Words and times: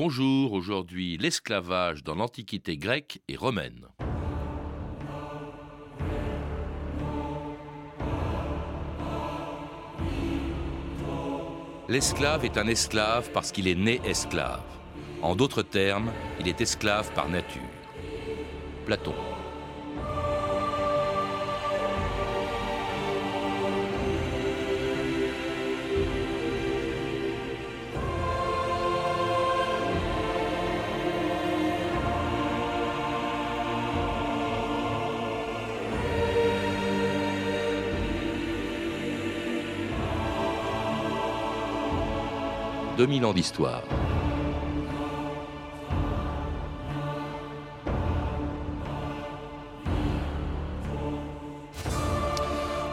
Bonjour, 0.00 0.52
aujourd'hui 0.52 1.16
l'esclavage 1.16 2.04
dans 2.04 2.14
l'Antiquité 2.14 2.76
grecque 2.76 3.20
et 3.26 3.34
romaine. 3.34 3.88
L'esclave 11.88 12.44
est 12.44 12.56
un 12.58 12.68
esclave 12.68 13.32
parce 13.32 13.50
qu'il 13.50 13.66
est 13.66 13.74
né 13.74 14.00
esclave. 14.04 14.62
En 15.20 15.34
d'autres 15.34 15.62
termes, 15.62 16.12
il 16.38 16.46
est 16.46 16.60
esclave 16.60 17.12
par 17.14 17.28
nature. 17.28 17.62
Platon. 18.86 19.14
2000 42.98 43.26
ans 43.26 43.32
d'histoire. 43.32 43.82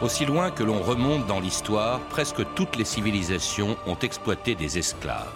Aussi 0.00 0.24
loin 0.24 0.52
que 0.52 0.62
l'on 0.62 0.80
remonte 0.80 1.26
dans 1.26 1.40
l'histoire, 1.40 1.98
presque 2.02 2.42
toutes 2.54 2.76
les 2.76 2.84
civilisations 2.84 3.76
ont 3.88 3.98
exploité 3.98 4.54
des 4.54 4.78
esclaves. 4.78 5.26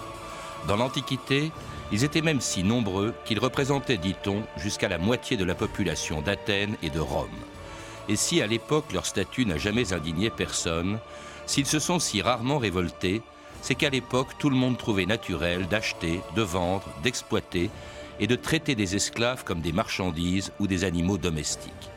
Dans 0.68 0.76
l'Antiquité, 0.76 1.50
ils 1.90 2.04
étaient 2.04 2.22
même 2.22 2.40
si 2.40 2.62
nombreux 2.62 3.12
qu'ils 3.24 3.40
représentaient, 3.40 3.96
dit-on, 3.96 4.44
jusqu'à 4.56 4.88
la 4.88 4.98
moitié 4.98 5.36
de 5.36 5.44
la 5.44 5.56
population 5.56 6.22
d'Athènes 6.22 6.76
et 6.84 6.90
de 6.90 7.00
Rome. 7.00 7.26
Et 8.08 8.14
si 8.14 8.40
à 8.40 8.46
l'époque 8.46 8.92
leur 8.92 9.04
statut 9.04 9.46
n'a 9.46 9.58
jamais 9.58 9.92
indigné 9.92 10.30
personne, 10.30 11.00
s'ils 11.46 11.66
se 11.66 11.80
sont 11.80 11.98
si 11.98 12.22
rarement 12.22 12.58
révoltés, 12.58 13.20
c'est 13.62 13.74
qu'à 13.74 13.90
l'époque, 13.90 14.38
tout 14.38 14.50
le 14.50 14.56
monde 14.56 14.78
trouvait 14.78 15.06
naturel 15.06 15.66
d'acheter, 15.68 16.20
de 16.36 16.42
vendre, 16.42 16.88
d'exploiter 17.02 17.70
et 18.18 18.26
de 18.26 18.36
traiter 18.36 18.74
des 18.74 18.96
esclaves 18.96 19.44
comme 19.44 19.60
des 19.60 19.72
marchandises 19.72 20.52
ou 20.60 20.66
des 20.66 20.84
animaux 20.84 21.18
domestiques. 21.18 21.90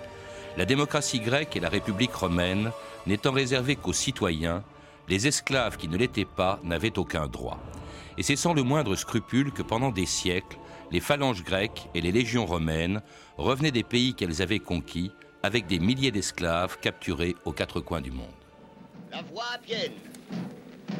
La 0.58 0.66
démocratie 0.66 1.20
grecque 1.20 1.56
et 1.56 1.60
la 1.60 1.70
République 1.70 2.14
romaine 2.14 2.72
n'étant 3.08 3.32
réservées 3.32 3.76
qu'aux 3.76 3.94
citoyens, 3.94 4.64
les 5.10 5.28
esclaves 5.28 5.78
qui 5.78 5.88
ne 5.88 5.98
l'étaient 5.98 6.26
pas 6.26 6.60
n'avaient 6.64 6.98
aucun 6.98 7.28
droit. 7.28 7.60
Et 8.18 8.24
c'est 8.24 8.36
sans 8.36 8.54
le 8.54 8.64
moindre 8.64 8.96
scrupule 8.96 9.52
que 9.52 9.64
pendant 9.64 9.92
des 9.92 10.06
siècles, 10.06 10.58
les 10.92 11.00
phalanges 11.00 11.44
grecques 11.44 11.90
et 11.96 12.02
les 12.02 12.12
légions 12.12 12.46
romaines 12.46 13.02
revenaient 13.38 13.72
des 13.72 13.84
pays 13.84 14.14
qu'elles 14.14 14.42
avaient 14.42 14.60
conquis 14.60 15.12
avec 15.42 15.66
des 15.66 15.80
milliers 15.80 16.12
d'esclaves 16.12 16.78
capturés 16.80 17.36
aux 17.46 17.52
quatre 17.52 17.82
coins 17.82 18.02
du 18.02 18.12
monde. 18.12 18.28
La 19.12 19.22
voie 19.24 19.58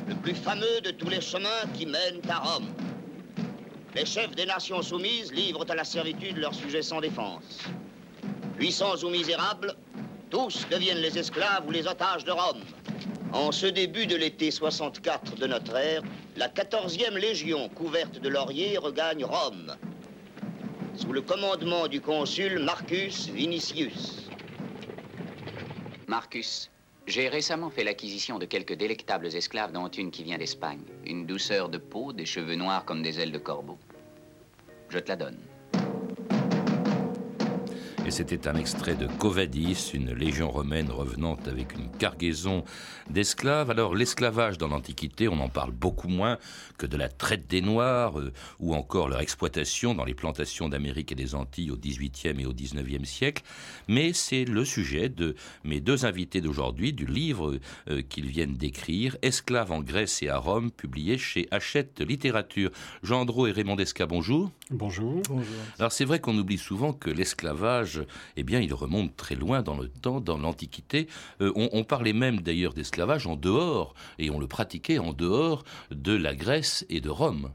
le 0.08 0.16
plus 0.16 0.36
fameux 0.36 0.82
de 0.84 0.92
tous 0.92 1.10
les 1.10 1.22
chemins 1.22 1.64
qui 1.74 1.86
mènent 1.86 2.22
à 2.30 2.40
Rome. 2.40 2.68
Les 3.96 4.06
chefs 4.06 4.36
des 4.36 4.46
nations 4.46 4.82
soumises 4.82 5.32
livrent 5.32 5.66
à 5.70 5.76
la 5.76 5.84
servitude 5.84 6.38
leurs 6.38 6.56
sujets 6.56 6.82
sans 6.82 7.00
défense. 7.00 7.60
Puissants 8.58 8.98
ou 9.04 9.10
misérables, 9.10 9.76
tous 10.30 10.66
deviennent 10.72 10.98
les 10.98 11.18
esclaves 11.18 11.64
ou 11.68 11.72
les 11.72 11.88
otages 11.88 12.24
de 12.24 12.32
Rome. 12.32 12.62
En 13.34 13.52
ce 13.52 13.68
début 13.68 14.08
de 14.08 14.16
l'été 14.16 14.52
64 14.52 15.36
de 15.36 15.48
notre 15.48 15.76
ère, 15.76 16.02
la 16.38 16.50
14e 16.50 17.18
légion 17.18 17.70
couverte 17.70 18.20
de 18.20 18.30
lauriers 18.30 18.78
regagne 18.78 19.26
Rome, 19.26 19.76
sous 20.96 21.14
le 21.14 21.22
commandement 21.22 21.88
du 21.88 22.02
consul 22.02 22.60
Marcus 22.60 23.28
Vinicius. 23.30 24.28
Marcus, 26.08 26.70
j'ai 27.06 27.28
récemment 27.28 27.70
fait 27.70 27.84
l'acquisition 27.84 28.40
de 28.40 28.46
quelques 28.46 28.74
délectables 28.74 29.28
esclaves, 29.28 29.74
dont 29.74 29.90
une 29.90 30.12
qui 30.12 30.24
vient 30.24 30.38
d'Espagne. 30.38 30.84
Une 31.06 31.26
douceur 31.26 31.70
de 31.70 31.78
peau, 31.78 32.14
des 32.14 32.26
cheveux 32.26 32.56
noirs 32.56 32.86
comme 32.86 33.04
des 33.04 33.20
ailes 33.20 33.32
de 33.32 33.40
corbeau. 33.40 33.78
Je 34.90 35.00
te 35.00 35.10
la 35.10 35.18
donne. 35.18 35.40
C'était 38.14 38.48
un 38.48 38.54
extrait 38.54 38.94
de 38.94 39.08
Covadis, 39.08 39.90
une 39.96 40.14
légion 40.14 40.52
romaine 40.52 40.92
revenant 40.92 41.36
avec 41.48 41.74
une 41.74 41.90
cargaison 41.90 42.64
d'esclaves. 43.10 43.72
Alors 43.72 43.96
l'esclavage 43.96 44.60
dans 44.60 44.68
l'Antiquité, 44.68 45.28
on 45.28 45.40
en 45.40 45.50
parle 45.50 45.72
beaucoup 45.72 46.10
moins 46.10 46.38
que 46.78 46.86
de 46.86 46.96
la 46.96 47.10
traite 47.10 47.48
des 47.48 47.62
Noirs 47.62 48.20
euh, 48.20 48.32
ou 48.60 48.76
encore 48.76 49.10
leur 49.10 49.20
exploitation 49.20 49.96
dans 49.96 50.06
les 50.06 50.14
plantations 50.14 50.70
d'Amérique 50.70 51.12
et 51.12 51.16
des 51.16 51.34
Antilles 51.34 51.72
au 51.72 51.76
XVIIIe 51.76 52.40
et 52.40 52.46
au 52.46 52.54
XIXe 52.54 53.10
siècle. 53.10 53.42
Mais 53.88 54.14
c'est 54.14 54.46
le 54.46 54.64
sujet 54.64 55.10
de 55.10 55.36
mes 55.64 55.82
deux 55.82 56.06
invités 56.06 56.40
d'aujourd'hui, 56.40 56.94
du 56.94 57.08
livre 57.08 57.58
euh, 57.90 58.04
qu'ils 58.04 58.28
viennent 58.28 58.58
d'écrire, 58.58 59.18
Esclaves 59.24 59.72
en 59.72 59.82
Grèce 59.82 60.22
et 60.22 60.30
à 60.30 60.38
Rome, 60.38 60.70
publié 60.70 61.18
chez 61.18 61.48
Hachette 61.50 62.00
Littérature. 62.00 62.70
Jean 63.02 63.22
Andro 63.22 63.48
et 63.48 63.52
Raymond 63.52 63.76
Desca, 63.76 64.06
bonjour. 64.06 64.52
Bonjour. 64.74 65.22
bonjour. 65.30 65.56
Alors 65.78 65.92
c'est 65.92 66.04
vrai 66.04 66.20
qu'on 66.20 66.36
oublie 66.36 66.58
souvent 66.58 66.94
que 66.94 67.12
l'esclavage 67.12 68.02
eh 68.38 68.44
bien, 68.44 68.60
il 68.60 68.74
remonte 68.74 69.16
très 69.16 69.36
loin 69.36 69.62
dans 69.62 69.78
le 69.78 69.88
temps, 69.88 70.20
dans 70.20 70.38
l'Antiquité. 70.38 71.08
Euh, 71.42 71.52
on, 71.56 71.84
parlait 71.84 72.14
même 72.14 72.42
d'ailleurs 72.42 72.74
d'esclavage 72.74 73.28
en 73.28 73.36
dehors, 73.36 73.94
et 74.18 74.32
on 74.32 74.40
le 74.40 74.48
pratiquait 74.48 74.98
en 74.98 75.14
dehors 75.14 75.64
de 75.92 76.16
la 76.16 76.34
Grèce 76.34 76.88
et 76.90 77.02
de 77.02 77.10
Rome. 77.10 77.52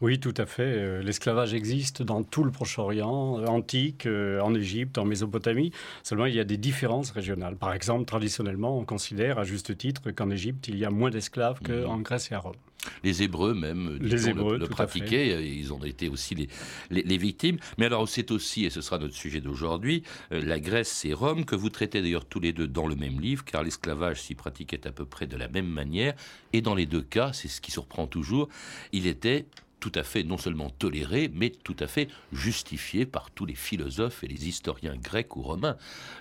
Oui, 0.00 0.18
tout 0.18 0.34
à 0.36 0.44
fait. 0.44 0.62
Euh, 0.62 1.02
l'esclavage 1.02 1.54
existe 1.54 2.02
dans 2.02 2.24
tout 2.24 2.42
le 2.42 2.50
Proche-Orient, 2.50 3.38
euh, 3.38 3.46
antique, 3.46 4.06
en 4.06 4.52
Égypte, 4.54 4.98
en 4.98 5.04
Mésopotamie. 5.04 5.70
Seulement, 6.02 6.26
il 6.26 6.34
y 6.34 6.40
a 6.40 6.44
des 6.44 6.56
différences 6.56 7.12
régionales. 7.12 7.56
Par 7.56 7.72
exemple, 7.72 8.06
traditionnellement, 8.06 8.76
on 8.76 8.84
considère 8.84 9.38
à 9.38 9.44
juste 9.44 9.78
titre 9.78 10.10
qu'en 10.10 10.30
Égypte, 10.30 10.66
il 10.66 10.78
y 10.78 10.84
a 10.84 10.90
moins 10.90 11.10
d'esclaves 11.10 11.60
qu'en 11.62 11.98
mhm. 11.98 12.02
Grèce 12.02 12.32
et 12.32 12.34
à 12.34 12.40
Rome. 12.40 12.56
Les 13.02 13.22
Hébreux 13.22 13.54
même 13.54 13.98
les 14.00 14.28
Hébreux, 14.28 14.58
le, 14.58 14.66
pratiquaient, 14.66 15.44
ils 15.46 15.72
ont 15.72 15.82
été 15.82 16.08
aussi 16.08 16.34
les, 16.34 16.48
les, 16.90 17.16
victimes. 17.16 17.58
Mais 17.78 17.86
alors 17.86 18.08
c'est 18.08 18.30
aussi, 18.30 18.64
et 18.64 18.70
ce 18.70 18.80
sera 18.80 18.98
notre 18.98 19.14
sujet 19.14 19.40
d'aujourd'hui, 19.40 20.02
euh, 20.32 20.42
la 20.44 20.60
Grèce 20.60 21.04
et 21.04 21.12
Rome, 21.12 21.44
que 21.44 21.56
vous 21.56 21.70
traitez 21.70 22.00
d'ailleurs 22.00 22.26
tous 22.26 22.40
les 22.40 22.52
deux 22.52 22.68
dans 22.68 22.86
le 22.86 22.96
même 22.96 23.20
livre, 23.20 23.44
car 23.44 23.62
l'esclavage 23.62 24.22
s'y 24.22 24.34
pratiquait 24.34 24.86
à 24.86 24.92
peu 24.92 25.04
près 25.04 25.26
de 25.26 25.36
la 25.36 25.48
même 25.48 25.68
manière, 25.68 26.14
et 26.52 26.60
dans 26.60 26.74
les 26.74 26.86
deux 26.86 27.02
cas, 27.02 27.32
c'est 27.32 27.48
ce 27.48 27.60
qui 27.60 27.70
surprend 27.70 28.06
toujours, 28.06 28.48
il 28.92 29.06
était 29.06 29.46
tout 29.80 29.92
à 29.94 30.02
fait 30.02 30.22
non 30.22 30.38
seulement 30.38 30.70
toléré, 30.70 31.30
mais 31.32 31.50
tout 31.50 31.76
à 31.78 31.86
fait 31.86 32.08
justifié 32.32 33.06
par 33.06 33.30
tous 33.30 33.46
les 33.46 33.54
philosophes 33.54 34.24
et 34.24 34.26
les 34.26 34.48
historiens 34.48 34.96
grecs 34.96 35.36
ou 35.36 35.42
romains. 35.42 35.76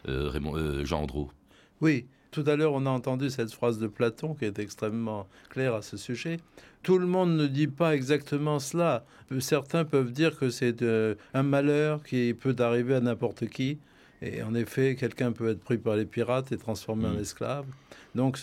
Euh, 0.08 0.30
Raymond, 0.30 0.58
euh, 0.58 0.86
Jean 0.86 1.04
Andrew. 1.04 1.30
Oui, 1.82 2.06
tout 2.36 2.50
à 2.50 2.58
l'heure, 2.58 2.74
on 2.74 2.86
a 2.86 2.90
entendu 2.90 3.30
cette 3.30 3.54
phrase 3.54 3.80
de 3.80 3.88
Platon 3.88 4.34
qui 4.34 4.44
est 4.44 4.60
extrêmement 4.60 5.26
claire 5.50 5.74
à 5.74 5.82
ce 5.82 5.96
sujet. 5.96 6.38
Tout 6.84 6.98
le 6.98 7.08
monde 7.08 7.36
ne 7.38 7.48
dit 7.48 7.68
pas 7.68 7.96
exactement 7.96 8.60
cela. 8.60 9.06
Certains 9.40 9.86
peuvent 9.86 10.12
dire 10.12 10.38
que 10.38 10.50
c'est 10.50 10.82
euh, 10.82 11.16
un 11.34 11.44
malheur 11.44 12.04
qui 12.04 12.34
peut 12.34 12.56
arriver 12.60 12.96
à 12.96 13.00
n'importe 13.00 13.48
qui. 13.48 13.80
Et 14.22 14.44
en 14.44 14.54
effet, 14.54 14.96
quelqu'un 14.96 15.32
peut 15.32 15.50
être 15.50 15.62
pris 15.62 15.78
par 15.78 15.96
les 15.96 16.06
pirates 16.06 16.52
et 16.52 16.58
transformé 16.58 17.06
en 17.08 17.14
mm. 17.14 17.20
esclave. 17.20 17.66
Donc 18.16 18.38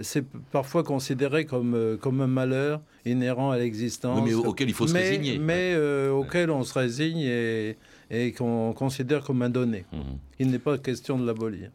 c'est 0.00 0.24
parfois 0.50 0.82
considéré 0.82 1.46
comme, 1.46 1.74
euh, 1.74 1.96
comme 1.96 2.20
un 2.20 2.26
malheur 2.26 2.80
inhérent 3.04 3.50
à 3.52 3.58
l'existence. 3.58 4.24
mais 4.24 4.34
auquel 4.34 4.68
il 4.68 4.74
faut 4.74 4.88
se 4.88 4.94
résigner. 4.94 5.38
Mais 5.38 5.72
euh, 5.74 6.10
auquel 6.10 6.50
on 6.50 6.64
se 6.64 6.74
résigne 6.74 7.20
et, 7.20 7.76
et 8.10 8.32
qu'on 8.32 8.72
considère 8.72 9.22
comme 9.22 9.42
un 9.42 9.50
donné. 9.50 9.84
Mm. 9.92 9.98
Il 10.40 10.50
n'est 10.50 10.58
pas 10.58 10.78
question 10.78 11.16
de 11.16 11.24
l'abolir. 11.24 11.70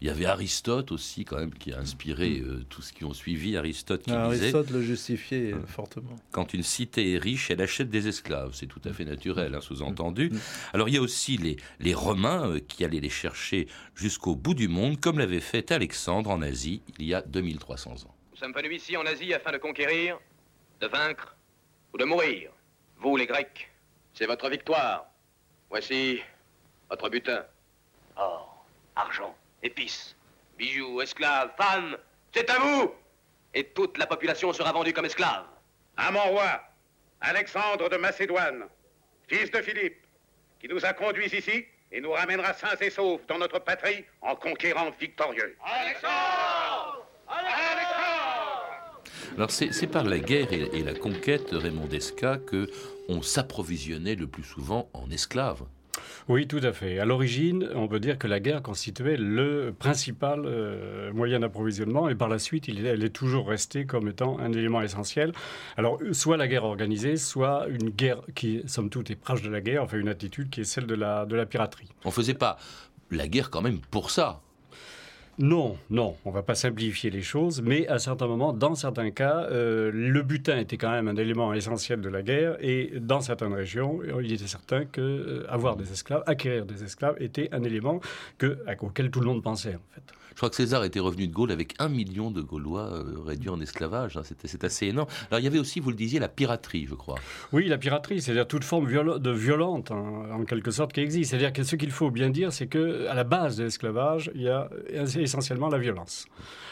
Il 0.00 0.06
y 0.06 0.10
avait 0.10 0.24
Aristote 0.24 0.92
aussi, 0.92 1.26
quand 1.26 1.36
même, 1.36 1.52
qui 1.52 1.74
a 1.74 1.78
inspiré 1.78 2.40
mm. 2.40 2.48
euh, 2.48 2.64
tout 2.70 2.80
ce 2.80 2.92
qui 2.92 3.04
ont 3.04 3.12
suivi. 3.12 3.56
Aristote 3.58 4.02
qui 4.02 4.12
Aristote 4.12 4.70
le 4.70 4.80
justifiait 4.80 5.52
euh, 5.52 5.66
fortement. 5.66 6.16
Quand 6.30 6.54
une 6.54 6.62
cité 6.62 7.12
est 7.12 7.18
riche, 7.18 7.50
elle 7.50 7.60
achète 7.60 7.90
des 7.90 8.08
esclaves. 8.08 8.54
C'est 8.54 8.66
tout 8.66 8.80
à 8.86 8.94
fait 8.94 9.04
naturel, 9.04 9.54
hein, 9.54 9.60
sous-entendu. 9.60 10.30
Mm. 10.30 10.38
Alors 10.72 10.88
il 10.88 10.94
y 10.94 10.98
a 10.98 11.02
aussi 11.02 11.36
les, 11.36 11.56
les 11.80 11.92
Romains 11.92 12.48
euh, 12.48 12.60
qui 12.60 12.84
allaient 12.84 13.00
les 13.00 13.10
chercher 13.10 13.68
jusqu'au 13.94 14.34
bout 14.34 14.54
du 14.54 14.68
monde, 14.68 14.98
comme 14.98 15.18
l'avait 15.18 15.40
fait 15.40 15.70
Alexandre 15.70 16.30
en 16.30 16.40
Asie 16.40 16.80
il 16.98 17.04
y 17.04 17.12
a 17.12 17.20
2300 17.20 17.90
ans. 18.06 18.14
Nous 18.32 18.38
sommes 18.38 18.54
venus 18.54 18.82
ici 18.82 18.96
en 18.96 19.04
Asie 19.04 19.34
afin 19.34 19.52
de 19.52 19.58
conquérir, 19.58 20.18
de 20.80 20.86
vaincre 20.86 21.36
ou 21.92 21.98
de 21.98 22.04
mourir. 22.04 22.50
Vous, 22.98 23.16
les 23.16 23.26
Grecs, 23.26 23.70
c'est 24.14 24.26
votre 24.26 24.48
victoire. 24.48 25.06
Voici 25.68 26.20
votre 26.88 27.10
butin. 27.10 27.44
Or, 28.16 28.64
argent, 28.96 29.34
épices, 29.62 30.16
bijoux, 30.58 31.00
esclaves, 31.00 31.50
femmes, 31.56 31.96
c'est 32.34 32.48
à 32.50 32.58
vous 32.58 32.92
Et 33.54 33.64
toute 33.64 33.98
la 33.98 34.06
population 34.06 34.52
sera 34.52 34.72
vendue 34.72 34.92
comme 34.92 35.06
esclave. 35.06 35.44
À 35.96 36.10
mon 36.10 36.22
roi, 36.22 36.62
Alexandre 37.20 37.88
de 37.88 37.96
Macédoine, 37.96 38.64
fils 39.28 39.50
de 39.50 39.60
Philippe, 39.60 40.06
qui 40.60 40.68
nous 40.68 40.84
a 40.84 40.92
conduits 40.92 41.34
ici 41.34 41.64
et 41.92 42.00
nous 42.00 42.12
ramènera 42.12 42.52
sains 42.52 42.76
et 42.80 42.90
saufs 42.90 43.20
dans 43.26 43.38
notre 43.38 43.58
patrie 43.58 44.04
en 44.22 44.36
conquérant 44.36 44.90
victorieux. 44.98 45.56
Alexandre 45.64 47.06
Alors 49.36 49.50
c'est 49.50 49.86
par 49.86 50.04
la 50.04 50.18
guerre 50.18 50.52
et, 50.52 50.78
et 50.78 50.82
la 50.82 50.94
conquête, 50.94 51.48
Raymond 51.52 51.86
Desca, 51.86 52.38
que 52.38 52.68
on 53.08 53.22
s'approvisionnait 53.22 54.14
le 54.14 54.26
plus 54.26 54.44
souvent 54.44 54.88
en 54.92 55.10
esclaves. 55.10 55.64
Oui, 56.28 56.46
tout 56.46 56.60
à 56.62 56.72
fait. 56.72 56.98
À 56.98 57.04
l'origine, 57.04 57.68
on 57.74 57.88
peut 57.88 58.00
dire 58.00 58.18
que 58.18 58.26
la 58.26 58.40
guerre 58.40 58.62
constituait 58.62 59.16
le 59.16 59.74
principal 59.78 60.42
euh, 60.44 61.12
moyen 61.12 61.40
d'approvisionnement 61.40 62.08
et 62.08 62.14
par 62.14 62.28
la 62.28 62.38
suite, 62.38 62.68
elle 62.68 63.04
est 63.04 63.10
toujours 63.10 63.48
restée 63.48 63.84
comme 63.86 64.08
étant 64.08 64.38
un 64.38 64.52
élément 64.52 64.82
essentiel. 64.82 65.32
Alors, 65.76 65.98
soit 66.12 66.36
la 66.36 66.48
guerre 66.48 66.64
organisée, 66.64 67.16
soit 67.16 67.66
une 67.68 67.90
guerre 67.90 68.22
qui, 68.34 68.62
somme 68.66 68.90
toute, 68.90 69.10
est 69.10 69.16
proche 69.16 69.42
de 69.42 69.50
la 69.50 69.60
guerre, 69.60 69.82
enfin 69.82 69.98
une 69.98 70.08
attitude 70.08 70.50
qui 70.50 70.60
est 70.62 70.64
celle 70.64 70.86
de 70.86 70.94
la, 70.94 71.26
de 71.26 71.36
la 71.36 71.46
piraterie. 71.46 71.88
On 72.04 72.10
faisait 72.10 72.34
pas 72.34 72.58
la 73.10 73.28
guerre 73.28 73.50
quand 73.50 73.62
même 73.62 73.80
pour 73.90 74.10
ça. 74.10 74.40
Non, 75.38 75.78
non, 75.88 76.16
on 76.24 76.30
va 76.30 76.42
pas 76.42 76.54
simplifier 76.54 77.08
les 77.08 77.22
choses, 77.22 77.62
mais 77.62 77.86
à 77.88 77.98
certains 77.98 78.26
moments, 78.26 78.52
dans 78.52 78.74
certains 78.74 79.10
cas, 79.10 79.46
euh, 79.50 79.90
le 79.92 80.22
butin 80.22 80.58
était 80.58 80.76
quand 80.76 80.90
même 80.90 81.08
un 81.08 81.16
élément 81.16 81.54
essentiel 81.54 82.02
de 82.02 82.08
la 82.10 82.22
guerre, 82.22 82.56
et 82.60 82.92
dans 83.00 83.20
certaines 83.20 83.54
régions, 83.54 84.00
il 84.22 84.32
était 84.32 84.46
certain 84.46 84.84
que 84.84 85.00
euh, 85.00 85.74
des 85.76 85.92
esclaves, 85.92 86.22
acquérir 86.26 86.66
des 86.66 86.84
esclaves, 86.84 87.16
était 87.20 87.48
un 87.52 87.62
élément 87.62 88.00
que, 88.36 88.58
auquel 88.82 89.10
tout 89.10 89.20
le 89.20 89.26
monde 89.26 89.42
pensait 89.42 89.76
en 89.76 89.94
fait. 89.94 90.02
Je 90.40 90.42
crois 90.46 90.48
que 90.48 90.56
César 90.56 90.84
était 90.84 91.00
revenu 91.00 91.26
de 91.26 91.34
Gaule 91.34 91.52
avec 91.52 91.74
un 91.80 91.90
million 91.90 92.30
de 92.30 92.40
Gaulois 92.40 92.94
euh, 92.94 93.20
réduits 93.26 93.50
en 93.50 93.60
esclavage. 93.60 94.16
Hein. 94.16 94.22
C'est 94.24 94.64
assez 94.64 94.86
énorme. 94.86 95.06
Alors 95.30 95.38
il 95.38 95.44
y 95.44 95.46
avait 95.46 95.58
aussi, 95.58 95.80
vous 95.80 95.90
le 95.90 95.96
disiez, 95.96 96.18
la 96.18 96.30
piraterie, 96.30 96.86
je 96.88 96.94
crois. 96.94 97.16
Oui, 97.52 97.68
la 97.68 97.76
piraterie, 97.76 98.22
c'est-à-dire 98.22 98.48
toute 98.48 98.64
forme 98.64 98.86
de 98.86 99.30
violente, 99.32 99.90
hein, 99.90 100.30
en 100.32 100.46
quelque 100.46 100.70
sorte, 100.70 100.94
qui 100.94 101.00
existe. 101.00 101.32
C'est-à-dire 101.32 101.52
que 101.52 101.62
ce 101.62 101.76
qu'il 101.76 101.90
faut 101.90 102.10
bien 102.10 102.30
dire, 102.30 102.54
c'est 102.54 102.68
que 102.68 103.06
à 103.08 103.14
la 103.14 103.24
base 103.24 103.58
de 103.58 103.64
l'esclavage, 103.64 104.30
il 104.34 104.40
y 104.40 104.48
a 104.48 104.70
essentiellement 104.88 105.68
la 105.68 105.76
violence. 105.76 106.26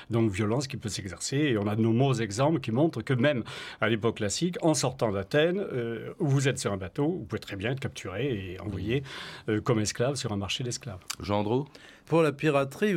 Donc 0.08 0.30
violence 0.30 0.66
qui 0.66 0.78
peut 0.78 0.88
s'exercer. 0.88 1.36
Et 1.36 1.58
on 1.58 1.66
a 1.66 1.76
de 1.76 1.82
nombreux 1.82 2.22
exemples 2.22 2.60
qui 2.60 2.72
montrent 2.72 3.02
que 3.02 3.12
même 3.12 3.44
à 3.82 3.90
l'époque 3.90 4.16
classique, 4.16 4.56
en 4.62 4.72
sortant 4.72 5.12
d'Athènes, 5.12 5.60
euh, 5.60 6.14
vous 6.18 6.48
êtes 6.48 6.58
sur 6.58 6.72
un 6.72 6.78
bateau, 6.78 7.18
vous 7.18 7.24
pouvez 7.26 7.40
très 7.40 7.56
bien 7.56 7.72
être 7.72 7.80
capturé 7.80 8.52
et 8.54 8.60
envoyé 8.60 9.02
euh, 9.50 9.60
comme 9.60 9.78
esclave 9.78 10.14
sur 10.14 10.32
un 10.32 10.38
marché 10.38 10.64
d'esclaves. 10.64 11.00
Jean 11.20 11.42
pour 12.08 12.22
la 12.22 12.32
piraterie, 12.32 12.94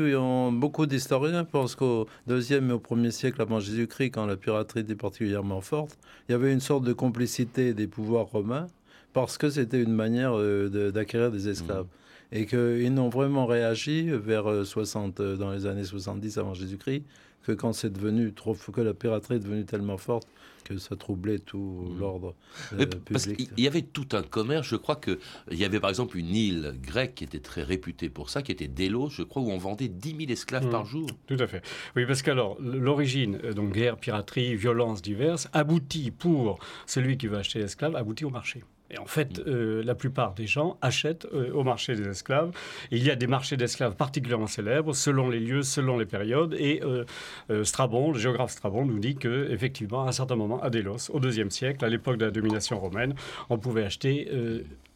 beaucoup 0.53 0.85
d'historiens 0.85 1.43
pensent 1.43 1.75
qu'au 1.75 2.07
deuxième 2.27 2.69
et 2.69 2.73
au 2.73 2.79
premier 2.79 3.11
siècle 3.11 3.41
avant 3.41 3.59
Jésus-Christ, 3.59 4.11
quand 4.11 4.25
la 4.25 4.37
piraterie 4.37 4.79
était 4.79 4.95
particulièrement 4.95 5.61
forte, 5.61 5.99
il 6.27 6.31
y 6.31 6.35
avait 6.35 6.53
une 6.53 6.61
sorte 6.61 6.85
de 6.85 6.93
complicité 6.93 7.73
des 7.73 7.87
pouvoirs 7.87 8.25
romains 8.25 8.67
parce 9.13 9.37
que 9.37 9.49
c'était 9.49 9.81
une 9.81 9.93
manière 9.93 10.37
euh, 10.37 10.91
d'acquérir 10.91 11.31
des 11.31 11.49
esclaves. 11.49 11.85
Mmh. 11.85 12.35
Et 12.35 12.45
qu'ils 12.45 12.93
n'ont 12.93 13.09
vraiment 13.09 13.45
réagi 13.45 14.09
vers 14.09 14.65
60, 14.65 15.19
euh, 15.19 15.35
dans 15.35 15.51
les 15.51 15.65
années 15.65 15.83
70 15.83 16.37
avant 16.37 16.53
Jésus-Christ, 16.53 17.03
que 17.43 17.51
quand 17.51 17.73
c'est 17.73 17.91
devenu 17.91 18.33
trop, 18.33 18.53
que 18.55 18.81
la 18.81 18.93
piraterie 18.93 19.35
est 19.35 19.39
devenue 19.39 19.65
tellement 19.65 19.97
forte 19.97 20.27
que 20.63 20.77
ça 20.77 20.95
troublait 20.95 21.39
tout 21.39 21.57
mmh. 21.89 21.99
l'ordre 21.99 22.35
euh, 22.73 22.85
Parce 23.11 23.25
qu'il 23.27 23.49
y 23.57 23.67
avait 23.67 23.81
tout 23.81 24.07
un 24.13 24.23
commerce. 24.23 24.67
Je 24.67 24.75
crois 24.75 24.95
qu'il 24.95 25.17
y 25.51 25.65
avait 25.65 25.79
par 25.79 25.89
exemple 25.89 26.17
une 26.17 26.35
île 26.35 26.75
grecque 26.81 27.15
qui 27.15 27.23
était 27.23 27.39
très 27.39 27.63
réputée 27.63 28.09
pour 28.09 28.29
ça, 28.29 28.41
qui 28.41 28.51
était 28.51 28.67
Délos, 28.67 29.09
je 29.09 29.23
crois, 29.23 29.41
où 29.41 29.49
on 29.49 29.57
vendait 29.57 29.87
10 29.87 30.17
000 30.17 30.31
esclaves 30.31 30.69
par 30.69 30.83
mmh. 30.83 30.87
jour. 30.87 31.09
Tout 31.27 31.37
à 31.39 31.47
fait. 31.47 31.63
Oui, 31.95 32.05
parce 32.05 32.21
qu'alors, 32.21 32.57
l'origine, 32.61 33.39
euh, 33.43 33.53
donc 33.53 33.73
guerre, 33.73 33.97
piraterie, 33.97 34.55
violences 34.55 35.01
diverses, 35.01 35.47
aboutit 35.53 36.11
pour 36.11 36.59
celui 36.85 37.17
qui 37.17 37.27
veut 37.27 37.37
acheter 37.37 37.59
l'esclave, 37.59 37.95
aboutit 37.95 38.25
au 38.25 38.29
marché. 38.29 38.63
Et 38.91 38.99
en 38.99 39.05
fait, 39.05 39.39
mm. 39.39 39.43
euh, 39.47 39.83
la 39.83 39.95
plupart 39.95 40.33
des 40.33 40.47
gens 40.47 40.77
achètent 40.81 41.27
euh, 41.33 41.51
au 41.53 41.63
marché 41.63 41.95
des 41.95 42.07
esclaves. 42.07 42.51
il 42.91 43.03
y 43.03 43.09
a 43.09 43.15
des 43.15 43.27
marchés 43.27 43.57
d'esclaves 43.57 43.95
particulièrement 43.95 44.47
célèbres 44.47 44.93
selon 44.93 45.29
les 45.29 45.39
lieux, 45.39 45.63
selon 45.63 45.97
les 45.97 46.05
périodes. 46.05 46.55
Et 46.59 46.81
euh, 46.83 47.63
Strabon, 47.63 48.11
le 48.11 48.19
géographe 48.19 48.51
Strabon, 48.51 48.85
nous 48.85 48.99
dit 48.99 49.15
que 49.15 49.49
effectivement, 49.51 50.05
à 50.05 50.09
un 50.09 50.11
certain 50.11 50.35
moment, 50.35 50.61
à 50.61 50.69
Délos, 50.69 51.09
au 51.09 51.21
IIe 51.21 51.49
siècle, 51.49 51.83
à 51.85 51.89
l'époque 51.89 52.17
de 52.17 52.25
la 52.25 52.31
domination 52.31 52.79
romaine, 52.79 53.15
on 53.49 53.57
pouvait 53.57 53.83
acheter 53.83 54.29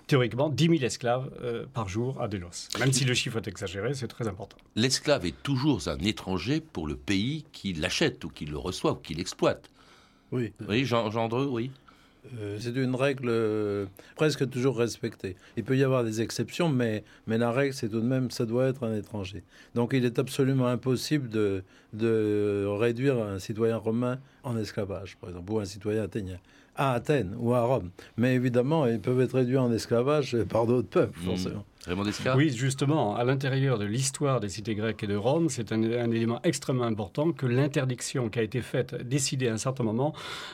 théoriquement 0.07 0.49
10 0.49 0.65
000 0.65 0.83
esclaves 0.83 1.29
par 1.73 1.89
jour 1.89 2.21
à 2.21 2.27
Délos. 2.27 2.69
Même 2.79 2.91
si 2.91 3.05
le 3.05 3.13
chiffre 3.13 3.37
est 3.37 3.47
exagéré, 3.47 3.93
c'est 3.93 4.07
très 4.07 4.27
important. 4.27 4.57
L'esclave 4.75 5.25
est 5.25 5.43
toujours 5.43 5.87
un 5.87 5.97
étranger 5.99 6.61
pour 6.61 6.87
le 6.87 6.95
pays 6.95 7.45
qui 7.51 7.73
l'achète 7.73 8.23
ou 8.23 8.29
qui 8.29 8.45
le 8.45 8.57
reçoit 8.57 8.93
ou 8.93 8.95
qui 8.95 9.13
l'exploite. 9.13 9.69
Oui. 10.31 10.53
Oui, 10.67 10.85
Jean, 10.85 11.11
Jean 11.11 11.29
oui. 11.31 11.71
Euh, 12.39 12.57
c'est 12.59 12.75
une 12.75 12.95
règle 12.95 13.27
euh, 13.29 13.85
presque 14.15 14.49
toujours 14.49 14.77
respectée. 14.77 15.35
Il 15.57 15.63
peut 15.63 15.77
y 15.77 15.83
avoir 15.83 16.03
des 16.03 16.21
exceptions, 16.21 16.69
mais, 16.69 17.03
mais 17.27 17.37
la 17.37 17.51
règle, 17.51 17.73
c'est 17.73 17.89
tout 17.89 18.01
de 18.01 18.05
même, 18.05 18.31
ça 18.31 18.45
doit 18.45 18.67
être 18.67 18.83
un 18.83 18.95
étranger. 18.95 19.43
Donc 19.73 19.93
il 19.93 20.05
est 20.05 20.19
absolument 20.19 20.67
impossible 20.67 21.29
de, 21.29 21.63
de 21.93 22.65
réduire 22.67 23.17
un 23.19 23.39
citoyen 23.39 23.77
romain 23.77 24.19
en 24.43 24.57
esclavage, 24.57 25.17
par 25.17 25.29
exemple, 25.29 25.51
ou 25.51 25.59
un 25.59 25.65
citoyen 25.65 26.03
athénien 26.03 26.37
à 26.75 26.93
Athènes 26.93 27.33
ou 27.37 27.53
à 27.53 27.61
Rome. 27.61 27.89
Mais 28.17 28.35
évidemment, 28.35 28.85
ils 28.85 28.99
peuvent 28.99 29.21
être 29.21 29.35
réduits 29.35 29.57
en 29.57 29.71
esclavage 29.71 30.37
par 30.49 30.67
d'autres 30.67 30.89
peuples, 30.89 31.19
mmh. 31.19 31.25
forcément. 31.25 31.65
Oui, 32.35 32.49
justement, 32.49 33.15
à 33.15 33.23
l'intérieur 33.23 33.77
de 33.77 33.85
l'histoire 33.85 34.39
des 34.39 34.49
cités 34.49 34.75
grecques 34.75 35.03
et 35.03 35.07
de 35.07 35.15
Rome, 35.15 35.49
c'est 35.49 35.71
un, 35.71 35.81
élément 36.11 36.39
extrêmement 36.43 36.85
important 36.85 37.31
que 37.31 37.45
l'interdiction 37.45 38.29
qui 38.29 38.39
a 38.39 38.41
été 38.41 38.61
faite, 38.61 38.95
décidée 39.07 39.47
à 39.47 39.53
un 39.53 39.57
certain 39.57 39.83
moment, 39.83 40.13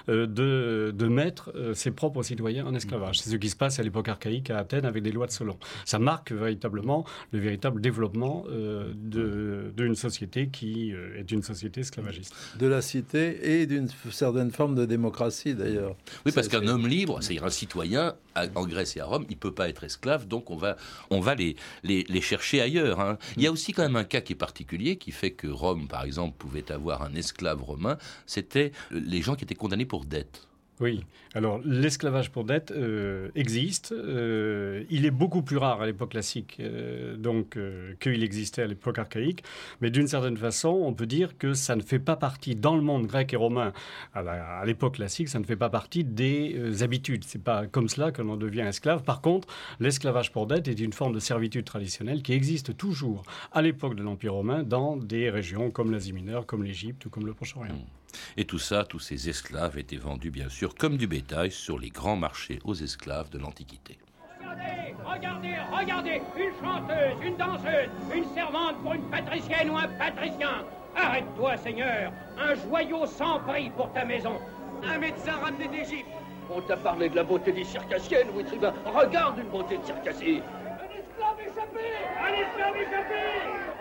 euh, 0.09 0.25
de, 0.25 0.93
de, 0.95 1.07
mettre 1.07 1.51
euh, 1.55 1.73
ses 1.73 1.91
propres 1.91 2.23
citoyens 2.23 2.65
en 2.65 2.75
esclavage. 2.75 3.19
C'est 3.19 3.29
ce 3.29 3.35
qui 3.35 3.49
se 3.49 3.55
passe 3.55 3.79
à 3.79 3.83
l'époque 3.83 4.09
archaïque 4.09 4.49
à 4.49 4.57
Athènes 4.57 4.85
avec 4.85 5.03
des 5.03 5.11
lois 5.11 5.27
de 5.27 5.31
Solon. 5.31 5.57
Ça 5.85 5.99
marque 5.99 6.31
véritablement 6.31 7.05
le 7.31 7.39
véritable 7.39 7.81
développement 7.81 8.43
euh, 8.49 8.91
d'une 8.93 9.95
société 9.95 10.49
qui 10.49 10.93
est 11.17 11.31
une 11.31 11.43
société 11.43 11.81
esclavagiste. 11.81 12.35
De 12.59 12.67
la 12.67 12.81
cité 12.81 13.61
et 13.61 13.65
d'une 13.65 13.87
certaine 14.11 14.51
forme 14.51 14.75
de 14.75 14.85
démocratie 14.85 15.55
d'ailleurs. 15.55 15.95
Oui, 16.25 16.31
parce 16.33 16.47
qu'un 16.47 16.67
homme 16.67 16.87
libre, 16.87 17.19
c'est-à-dire 17.21 17.45
un 17.45 17.49
citoyen, 17.49 18.15
en 18.35 18.65
Grèce 18.65 18.95
et 18.95 19.01
à 19.01 19.05
Rome, 19.05 19.25
il 19.29 19.35
ne 19.35 19.39
peut 19.39 19.53
pas 19.53 19.69
être 19.69 19.83
esclave, 19.83 20.27
donc 20.27 20.49
on 20.51 20.55
va, 20.55 20.77
on 21.09 21.20
va 21.21 21.35
les, 21.35 21.55
les, 21.83 22.21
chercher 22.21 22.61
ailleurs. 22.61 22.99
Hein. 22.99 23.17
Il 23.37 23.43
y 23.43 23.47
a 23.47 23.51
aussi 23.51 23.73
quand 23.73 23.83
même 23.83 23.95
un 23.95 24.03
cas 24.03 24.21
qui 24.21 24.33
est 24.33 24.35
particulier, 24.35 24.97
qui 24.97 25.11
fait 25.11 25.31
que 25.31 25.47
Rome, 25.47 25.87
par 25.87 26.03
exemple, 26.03 26.35
pouvait 26.37 26.71
avoir 26.71 27.01
un 27.01 27.15
esclave 27.15 27.61
romain, 27.63 27.97
c'était 28.25 28.71
les 28.91 29.21
gens 29.21 29.35
qui 29.35 29.43
étaient 29.43 29.55
condamnés 29.55 29.85
pour 29.85 30.05
dette. 30.05 30.47
Oui, 30.81 31.05
alors 31.35 31.61
l'esclavage 31.63 32.31
pour 32.31 32.43
dette 32.43 32.71
euh, 32.71 33.29
existe. 33.35 33.91
Euh, 33.91 34.83
il 34.89 35.05
est 35.05 35.11
beaucoup 35.11 35.43
plus 35.43 35.57
rare 35.57 35.79
à 35.79 35.85
l'époque 35.85 36.09
classique 36.09 36.57
euh, 36.59 37.15
donc 37.17 37.55
qu'il 37.99 38.23
existait 38.23 38.63
à 38.63 38.67
l'époque 38.67 38.97
archaïque. 38.97 39.43
Mais 39.81 39.91
d'une 39.91 40.07
certaine 40.07 40.37
façon, 40.37 40.69
on 40.69 40.93
peut 40.93 41.05
dire 41.05 41.37
que 41.37 41.53
ça 41.53 41.75
ne 41.75 41.83
fait 41.83 41.99
pas 41.99 42.15
partie, 42.15 42.55
dans 42.55 42.75
le 42.75 42.81
monde 42.81 43.05
grec 43.05 43.31
et 43.31 43.35
romain, 43.35 43.73
à 44.15 44.63
l'époque 44.65 44.95
classique, 44.95 45.29
ça 45.29 45.37
ne 45.37 45.45
fait 45.45 45.55
pas 45.55 45.69
partie 45.69 46.03
des 46.03 46.81
habitudes. 46.81 47.25
C'est 47.25 47.43
pas 47.43 47.67
comme 47.67 47.87
cela 47.87 48.11
que 48.11 48.23
l'on 48.23 48.35
devient 48.35 48.61
esclave. 48.61 49.03
Par 49.03 49.21
contre, 49.21 49.47
l'esclavage 49.79 50.31
pour 50.31 50.47
dette 50.47 50.67
est 50.67 50.79
une 50.79 50.93
forme 50.93 51.13
de 51.13 51.19
servitude 51.19 51.65
traditionnelle 51.65 52.23
qui 52.23 52.33
existe 52.33 52.75
toujours 52.75 53.21
à 53.51 53.61
l'époque 53.61 53.95
de 53.95 54.01
l'Empire 54.01 54.33
romain 54.33 54.63
dans 54.63 54.97
des 54.97 55.29
régions 55.29 55.69
comme 55.69 55.91
l'Asie 55.91 56.13
mineure, 56.13 56.47
comme 56.47 56.63
l'Égypte 56.63 57.05
ou 57.05 57.11
comme 57.11 57.27
le 57.27 57.35
Proche-Orient. 57.35 57.75
Mmh. 57.75 58.00
Et 58.37 58.45
tout 58.45 58.59
ça, 58.59 58.83
tous 58.83 58.99
ces 58.99 59.29
esclaves 59.29 59.77
étaient 59.77 59.97
vendus 59.97 60.31
bien 60.31 60.49
sûr 60.49 60.75
comme 60.75 60.97
du 60.97 61.07
bétail 61.07 61.51
sur 61.51 61.77
les 61.79 61.89
grands 61.89 62.15
marchés 62.15 62.59
aux 62.63 62.75
esclaves 62.75 63.29
de 63.29 63.37
l'Antiquité. 63.37 63.97
Regardez, 64.39 64.95
regardez, 65.05 65.55
regardez 65.71 66.21
Une 66.37 66.65
chanteuse, 66.65 67.25
une 67.25 67.37
danseuse, 67.37 67.89
une 68.15 68.25
servante 68.33 68.81
pour 68.81 68.93
une 68.93 69.09
patricienne 69.09 69.69
ou 69.69 69.77
un 69.77 69.87
patricien. 69.87 70.65
Arrête-toi, 70.95 71.57
Seigneur 71.57 72.11
Un 72.37 72.55
joyau 72.55 73.05
sans 73.05 73.39
prix 73.39 73.69
pour 73.71 73.91
ta 73.93 74.05
maison. 74.05 74.39
Un 74.83 74.97
médecin 74.97 75.33
ramené 75.41 75.67
d'Égypte. 75.67 76.09
On 76.49 76.61
t'a 76.61 76.75
parlé 76.75 77.07
de 77.07 77.15
la 77.15 77.23
beauté 77.23 77.51
des 77.53 77.63
circassiennes, 77.63 78.27
oui, 78.35 78.43
tribun 78.43 78.73
Regarde 78.85 79.37
une 79.39 79.49
beauté 79.49 79.77
de 79.77 79.85
circassie 79.85 80.41
Un 80.41 80.99
esclave 80.99 81.39
échappé 81.39 81.85
Un 82.19 82.33
esclave 82.33 82.75
échappé. 82.75 83.21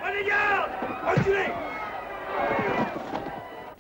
Prenez 0.01 0.25
garde 0.25 0.71
Reculez 1.09 2.90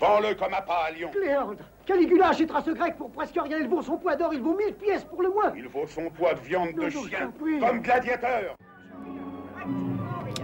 Vends-le 0.00 0.34
comme 0.34 0.54
à 0.54 0.62
pas 0.62 0.84
à 0.86 0.90
Lyon. 0.92 1.10
Cléandre, 1.12 1.56
Caligula 1.84 2.28
achètera 2.28 2.62
ce 2.62 2.70
grec 2.70 2.96
pour 2.96 3.10
presque 3.10 3.34
rien. 3.34 3.58
Il 3.58 3.68
vaut 3.68 3.82
son 3.82 3.98
poids 3.98 4.16
d'or, 4.16 4.32
il 4.32 4.40
vaut 4.40 4.56
mille 4.56 4.74
pièces 4.74 5.04
pour 5.04 5.22
le 5.22 5.28
moins. 5.28 5.52
Il 5.54 5.68
vaut 5.68 5.86
son 5.86 6.08
poids 6.08 6.32
de 6.32 6.40
viande 6.40 6.72
de 6.74 6.88
chien, 6.88 7.30
comme 7.60 7.82
gladiateur. 7.82 8.56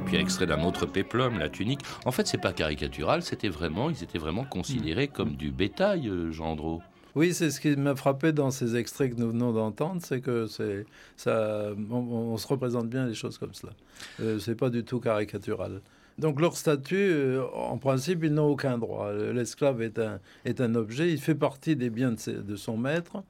Puis 0.04 0.16
extrait 0.16 0.46
d'un 0.46 0.62
autre 0.62 0.84
péplum, 0.84 1.38
la 1.38 1.48
tunique. 1.48 1.80
En 2.04 2.12
fait, 2.12 2.26
c'est 2.26 2.40
pas 2.40 2.52
caricatural, 2.52 3.22
c'était 3.22 3.48
vraiment, 3.48 3.88
ils 3.88 4.04
étaient 4.04 4.18
vraiment 4.18 4.44
considérés 4.44 5.08
comme 5.08 5.36
du 5.36 5.50
bétail, 5.50 6.06
euh, 6.06 6.30
Gendreau. 6.30 6.82
Oui, 7.14 7.32
c'est 7.32 7.50
ce 7.50 7.60
qui 7.60 7.74
m'a 7.76 7.96
frappé 7.96 8.32
dans 8.32 8.50
ces 8.50 8.76
extraits 8.76 9.14
que 9.14 9.20
nous 9.20 9.28
venons 9.28 9.52
d'entendre, 9.52 10.02
c'est 10.04 10.20
que 10.20 10.46
c'est 10.46 10.84
ça, 11.16 11.70
on, 11.90 12.36
se 12.36 12.46
représente 12.46 12.88
bien 12.88 13.06
les 13.06 13.14
choses 13.14 13.38
comme 13.38 13.54
cela. 13.54 13.72
Euh, 14.20 14.38
c'est 14.38 14.54
pas 14.54 14.68
du 14.68 14.84
tout 14.84 15.00
caricatural. 15.00 15.80
Donc 16.18 16.40
leur 16.40 16.56
statut, 16.56 16.96
euh, 16.96 17.42
en 17.54 17.76
principe, 17.76 18.24
ils 18.24 18.32
n'ont 18.32 18.48
aucun 18.48 18.78
droit. 18.78 19.12
L'esclave 19.12 19.82
est 19.82 19.98
un, 19.98 20.18
est 20.44 20.60
un 20.60 20.74
objet, 20.74 21.10
il 21.10 21.20
fait 21.20 21.34
partie 21.34 21.76
des 21.76 21.90
biens 21.90 22.12
de, 22.12 22.56
son 22.56 22.76
maître. 22.76 23.22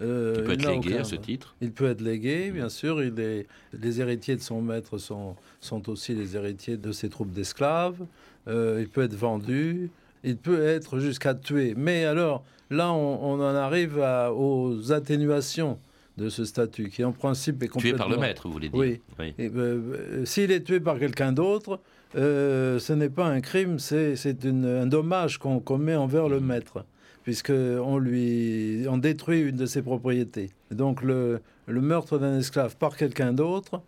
Euh, 0.00 0.34
il 0.36 0.44
peut 0.44 0.52
être 0.52 0.68
légué 0.68 0.98
à 0.98 1.04
ce 1.04 1.16
titre 1.16 1.56
Il 1.62 1.72
peut 1.72 1.86
être 1.86 2.02
légué, 2.02 2.50
bien 2.50 2.68
sûr. 2.68 3.02
Il 3.02 3.18
est, 3.18 3.46
les 3.72 4.00
héritiers 4.02 4.36
de 4.36 4.42
son 4.42 4.60
maître 4.60 4.98
sont, 4.98 5.36
sont 5.60 5.88
aussi 5.88 6.14
les 6.14 6.36
héritiers 6.36 6.76
de 6.76 6.92
ses 6.92 7.08
troupes 7.08 7.32
d'esclaves. 7.32 8.04
Euh, 8.48 8.78
il 8.80 8.88
peut 8.88 9.02
être 9.02 9.14
vendu. 9.14 9.90
il 10.22 10.36
peut 10.36 10.62
être 10.66 10.98
jusqu'à 10.98 11.34
tuer. 11.34 11.72
Mais 11.74 12.04
alors, 12.04 12.44
là, 12.68 12.92
on, 12.92 13.40
en 13.40 13.54
arrive 13.54 13.98
aux 14.36 14.92
atténuations 14.92 15.78
de 16.16 16.28
ce 16.30 16.44
statut, 16.44 16.88
qui 16.88 17.04
en 17.04 17.12
principe 17.12 17.62
est 17.62 17.68
complètement... 17.68 17.98
Tué 17.98 17.98
par 17.98 18.08
le 18.08 18.16
maître, 18.16 18.46
vous 18.46 18.52
voulez 18.52 18.68
dire 18.68 18.78
Oui. 18.78 19.00
Euh, 19.20 19.32
euh, 19.38 20.24
s'il 20.24 20.50
est 20.50 20.62
tué 20.62 20.80
par 20.80 20.98
quelqu'un 20.98 21.32
d'autre, 21.32 21.80
euh, 22.16 22.78
ce 22.78 22.92
n'est 22.92 23.08
pas 23.08 23.26
un 23.26 23.40
crime, 23.40 23.78
c'est 23.78 24.16
un 24.44 24.86
dommage 24.86 25.38
qu'on 25.38 25.60
commet 25.60 25.96
envers 25.96 26.28
le 26.28 26.40
maître, 26.40 26.84
puisqu'on 27.22 27.98
lui 27.98 28.86
on 28.88 28.98
détruit 28.98 29.40
une 29.40 29.56
de 29.56 29.66
ses 29.66 29.82
propriétés. 29.82 30.50
Donc 30.70 31.02
le, 31.02 31.40
le 31.66 31.80
meurtre 31.80 32.18
d'un 32.18 32.38
esclave 32.38 32.76
par 32.76 32.96
quelqu'un 32.96 33.32
d'autre 33.32 33.82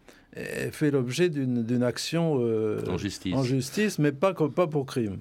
fait 0.72 0.90
l'objet 0.90 1.28
d'une 1.28 1.82
action 1.82 2.38
euh, 2.40 2.80
en, 2.88 2.98
justice. 2.98 3.34
en, 3.34 3.42
justice. 3.42 3.98
mais 3.98 4.12
pas, 4.12 4.34
pas 4.34 4.66
pour 4.66 4.86
crime. 4.86 5.18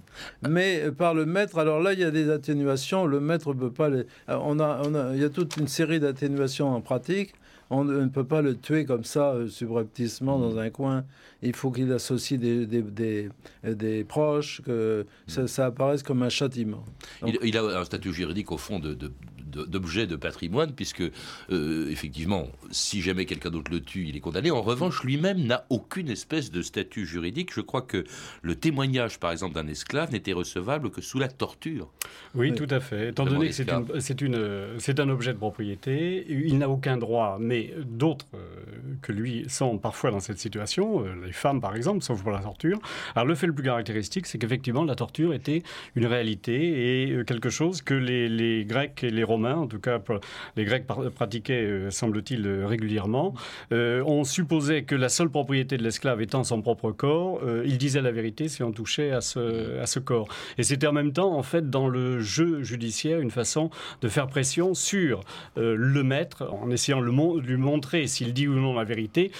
Mais 0.48 0.92
par 0.92 1.14
le 1.14 1.26
maître, 1.26 1.58
alors 1.58 1.80
là, 1.80 1.94
il 1.94 2.00
y 2.00 2.04
a 2.04 2.12
des 2.12 2.30
atténuations. 2.30 3.06
Le 3.06 3.20
maître 3.20 3.54
ne 3.54 3.60
peut 3.60 3.72
pas 3.72 3.90
les. 3.90 4.00
Euh, 4.30 4.38
on 4.42 4.60
a, 4.60 4.82
on 4.86 4.94
a, 4.96 5.14
il 5.16 5.22
y 5.22 5.26
a 5.26 5.30
toute 5.30 5.58
une 5.58 5.68
série 5.68 6.00
d'atténuations 6.00 6.74
en 6.74 6.82
pratique. 6.82 7.34
On 7.70 7.84
ne 7.84 8.08
peut 8.08 8.24
pas 8.24 8.42
le 8.42 8.56
tuer 8.58 8.86
comme 8.86 9.04
ça, 9.04 9.36
subrepticement, 9.50 10.40
dans 10.40 10.58
un 10.58 10.70
coin. 10.70 11.04
Il 11.42 11.54
faut 11.54 11.72
qu'il 11.72 11.92
associe 11.92 12.40
des, 12.40 12.66
des, 12.66 13.30
des, 13.64 14.04
proches, 14.04 14.62
que 14.62 15.06
ça, 15.28 15.66
apparaisse 15.66 16.04
comme 16.04 16.24
un 16.24 16.30
châtiment. 16.30 16.84
il, 17.26 17.58
a 17.58 17.80
un 17.80 17.86
statut 17.86 18.14
juridique, 18.14 18.52
au 18.52 18.58
fond, 18.58 18.80
de, 18.80 18.94
de 18.94 19.12
d'objet 19.48 20.08
de 20.08 20.16
patrimoine, 20.16 20.74
puisque, 20.74 21.04
euh, 21.52 21.90
effectivement, 21.90 22.48
si 22.72 23.02
jamais 23.02 23.26
quelqu'un 23.26 23.50
d'autre 23.50 23.72
le 23.72 23.82
tue, 23.82 24.06
il 24.08 24.16
est 24.16 24.20
condamné. 24.20 24.52
En 24.52 24.62
revanche, 24.62 25.04
lui-même 25.04 25.44
n'a 25.44 25.66
aucune 25.70 26.10
espèce 26.10 26.52
de 26.52 26.62
statut 26.62 27.06
juridique. 27.06 27.54
Je 27.54 27.62
crois 27.62 27.82
que 27.82 28.04
le 28.42 28.56
témoignage, 28.56 29.20
par 29.20 29.32
exemple, 29.32 29.56
d'un 29.56 29.68
esclave 29.68 30.12
n'était 30.12 30.34
recevable 30.34 30.92
que 30.92 31.02
sous 31.02 31.20
la 31.20 31.28
torture. 31.28 31.90
Oui, 32.36 32.54
tout 32.54 32.68
à 32.70 32.80
fait. 32.80 33.10
Étant 33.10 33.26
donné 33.26 33.50
que 33.50 33.54
c'est 34.00 34.22
une, 34.22 34.78
c'est 34.80 35.00
un 35.00 35.10
objet 35.10 35.34
de 35.34 35.38
propriété, 35.38 36.26
il 36.30 36.58
n'a 36.58 36.70
aucun 36.70 36.98
droit, 36.98 37.38
mais 37.40 37.74
d'autres 37.86 38.28
euh, 38.34 38.38
que 39.02 39.12
lui 39.12 39.46
sont 39.48 39.78
parfois 39.78 40.12
dans 40.12 40.20
cette 40.20 40.40
situation, 40.40 41.04
euh, 41.04 41.14
les 41.26 41.32
femmes 41.32 41.62
par 41.62 41.76
exemple, 41.76 42.04
sauf 42.04 42.22
pour 42.22 42.32
la 42.32 42.40
torture. 42.40 42.80
Alors 43.16 43.26
le 43.26 43.36
fait 43.36 43.48
le 43.48 43.54
plus 43.54 43.64
caractéristique, 43.64 44.26
c'est 44.26 44.38
qu'effectivement 44.38 44.84
la 44.84 44.96
torture 44.96 45.34
était 45.34 45.64
une 45.96 46.06
réalité 46.06 47.12
et 47.12 47.26
quelque 47.26 47.50
chose 47.50 47.82
que 47.82 47.94
les, 47.94 48.30
les 48.30 48.66
Grecs 48.66 49.04
et 49.04 49.10
les 49.10 49.24
Romains 49.24 49.37
en 49.46 49.68
tout 49.68 49.80
cas 49.80 50.00
les 50.56 50.66
Grecs 50.66 50.86
pratiquaient, 50.86 51.64
euh, 51.66 51.92
semble-t-il, 51.92 52.46
euh, 52.46 52.68
régulièrement. 52.68 53.34
Euh, 53.72 54.04
on 54.06 54.24
supposait 54.24 54.84
que 54.84 54.96
la 54.96 55.10
seule 55.10 55.30
propriété 55.30 55.78
de 55.78 55.84
l'esclave 55.84 56.22
étant 56.22 56.44
son 56.44 56.62
propre 56.62 56.92
corps, 56.92 57.42
il 57.66 57.78
disait 57.78 58.02
la 58.02 58.12
vérité 58.12 58.48
si 58.48 58.64
on 58.64 58.72
touchait 58.72 59.12
à 59.12 59.22
ce, 59.22 60.00
corps. 60.00 60.28
Et 60.58 60.64
c'était 60.64 60.88
en 60.88 60.94
même 60.94 61.12
temps, 61.12 61.34
en 61.34 61.44
fait, 61.44 61.70
dans 61.70 61.88
le 61.88 62.20
jeu 62.20 62.64
judiciaire, 62.64 63.20
une 63.20 63.32
façon 63.32 63.70
de 64.02 64.08
faire 64.08 64.28
pression 64.28 64.74
sur 64.74 65.22
le 65.56 66.04
maître, 66.04 66.50
en 66.52 66.70
essayant 66.70 67.02
de 67.02 67.40
lui 67.40 67.58
montrer 67.58 68.08
s'il 68.08 68.34
dit 68.34 68.48
ou 68.48 68.54
non 68.54 68.74
la 68.74 68.84
vérité, 68.84 69.32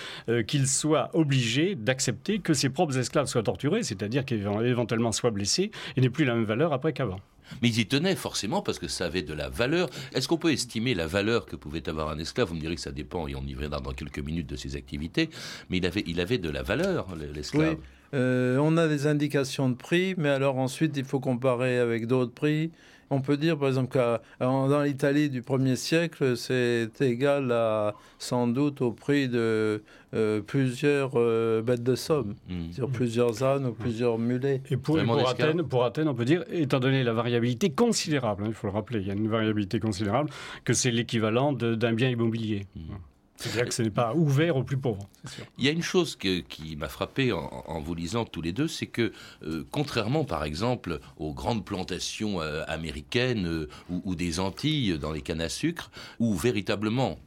qu'il 0.48 0.68
soit 0.68 1.10
obligé 1.14 1.76
d'accepter 1.76 2.40
que 2.40 2.54
ses 2.54 2.70
propres 2.70 2.98
esclaves 2.98 3.28
soient 3.28 3.44
torturés, 3.44 3.84
c'est-à-dire 3.84 4.26
qu'éventuellement 4.26 5.12
soient 5.12 5.32
blessés, 5.32 5.72
et 5.96 6.02
n'aient 6.02 6.10
plus 6.10 6.26
la 6.26 6.36
même 6.36 6.46
valeur 6.46 6.74
après 6.74 6.94
qu'avant. 6.94 7.20
Mais 7.62 7.70
ils 7.70 7.80
y 7.80 7.86
tenaient 7.86 8.16
forcément 8.16 8.62
parce 8.62 8.80
que 8.80 8.88
ça 8.88 9.06
avait 9.06 9.22
de 9.22 9.34
la 9.34 9.50
valeur. 9.50 9.90
Est-ce 10.14 10.28
qu'on 10.28 10.38
peut 10.38 10.52
estimer 10.52 10.94
la 10.94 11.08
valeur 11.08 11.46
que 11.46 11.56
pouvait 11.56 11.88
avoir 11.90 12.10
un 12.10 12.20
esclave? 12.20 12.50
Vous 12.50 12.56
me 12.56 12.60
direz 12.60 12.76
que 12.76 12.82
ça 12.82 12.92
dépend, 12.92 13.28
et 13.28 13.36
on 13.36 13.46
y 13.46 13.54
reviendra 13.54 13.80
dans 13.80 13.94
quelques 13.94 14.20
minutes 14.20 14.48
de 14.48 14.56
ses 14.56 14.76
activités, 14.76 15.30
mais 15.70 15.78
il 15.78 15.86
avait, 15.86 16.04
il 16.08 16.20
avait 16.20 16.38
de 16.38 16.50
la 16.50 16.64
valeur, 16.64 17.08
l'esclave. 17.34 17.76
Oui. 17.76 17.84
Euh, 18.14 18.58
on 18.58 18.78
a 18.78 18.88
des 18.88 19.06
indications 19.06 19.70
de 19.70 19.76
prix, 19.76 20.16
mais 20.18 20.30
alors 20.30 20.58
ensuite 20.58 20.96
il 20.96 21.04
faut 21.04 21.20
comparer 21.20 21.78
avec 21.78 22.08
d'autres 22.08 22.32
prix. 22.32 22.72
On 23.10 23.22
peut 23.22 23.38
dire, 23.38 23.58
par 23.58 23.68
exemple, 23.68 23.90
que 23.90 24.20
dans 24.40 24.82
l'Italie 24.82 25.30
du 25.30 25.42
1er 25.42 25.76
siècle, 25.76 26.36
c'est 26.36 26.90
égal 27.02 27.52
à, 27.52 27.94
sans 28.20 28.48
doute 28.48 28.82
au 28.82 28.92
prix 28.92 29.30
de 29.30 29.82
euh, 30.14 30.42
plusieurs 30.42 31.12
euh, 31.16 31.62
bêtes 31.62 31.84
de 31.84 31.96
somme, 31.96 32.36
mm. 32.50 32.72
sur 32.72 32.90
plusieurs 32.90 33.44
ânes 33.44 33.66
ou 33.68 33.74
plusieurs 33.74 34.18
mulets. 34.18 34.62
Et 34.70 34.78
pour, 34.78 34.98
Athènes, 34.98 35.64
pour, 35.64 35.84
Athènes, 35.84 36.08
on 36.08 36.16
peut 36.16 36.26
dire, 36.26 36.44
étant 36.52 36.80
donné 36.80 37.04
la 37.04 37.14
variabilité 37.14 37.70
considérable, 37.70 38.44
hein, 38.44 38.48
il 38.50 38.54
faut 38.54 38.68
le 38.68 38.74
rappeler, 38.74 39.00
il 39.00 39.08
y 39.08 39.12
a 39.12 39.14
une 39.14 39.28
variabilité 39.28 39.80
considérable, 39.80 40.30
que 40.64 40.74
c'est 40.74 40.92
l'équivalent 40.92 41.54
d'un 41.54 41.94
bien 41.94 42.10
immobilier. 42.10 42.66
Mm. 42.76 42.80
C'est-à-dire 43.38 43.66
que 43.66 43.74
ce 43.74 43.84
n'est 43.84 43.92
pas 43.92 44.14
ouvert 44.16 44.58
aux 44.58 44.64
plus 44.64 44.78
pauvres. 44.78 45.08
Il 45.58 45.66
y 45.66 45.68
a 45.68 45.72
une 45.72 45.84
chose 45.84 46.16
qui 46.16 46.76
m'a 46.76 46.90
frappé 46.90 47.32
en, 47.32 47.80
vous 47.80 47.94
lisant 47.94 48.26
tous 48.26 48.42
les 48.42 48.52
deux, 48.52 48.68
c'est 48.68 48.88
que 48.88 49.14
euh, 49.44 49.64
contrairement 49.72 50.26
par 50.26 50.44
exemple 50.44 51.00
aux 51.18 51.34
grandes 51.34 51.64
plantations 51.64 52.42
euh, 52.42 52.64
américaines 52.68 53.46
euh, 53.48 53.70
ou, 53.90 54.16
des 54.16 54.40
Antilles 54.40 54.98
dans 54.98 55.12
les 55.12 55.22
cannes 55.22 55.42
à 55.42 55.50
sucre, 55.50 55.92
où 56.20 56.34
véritablement 56.36 57.20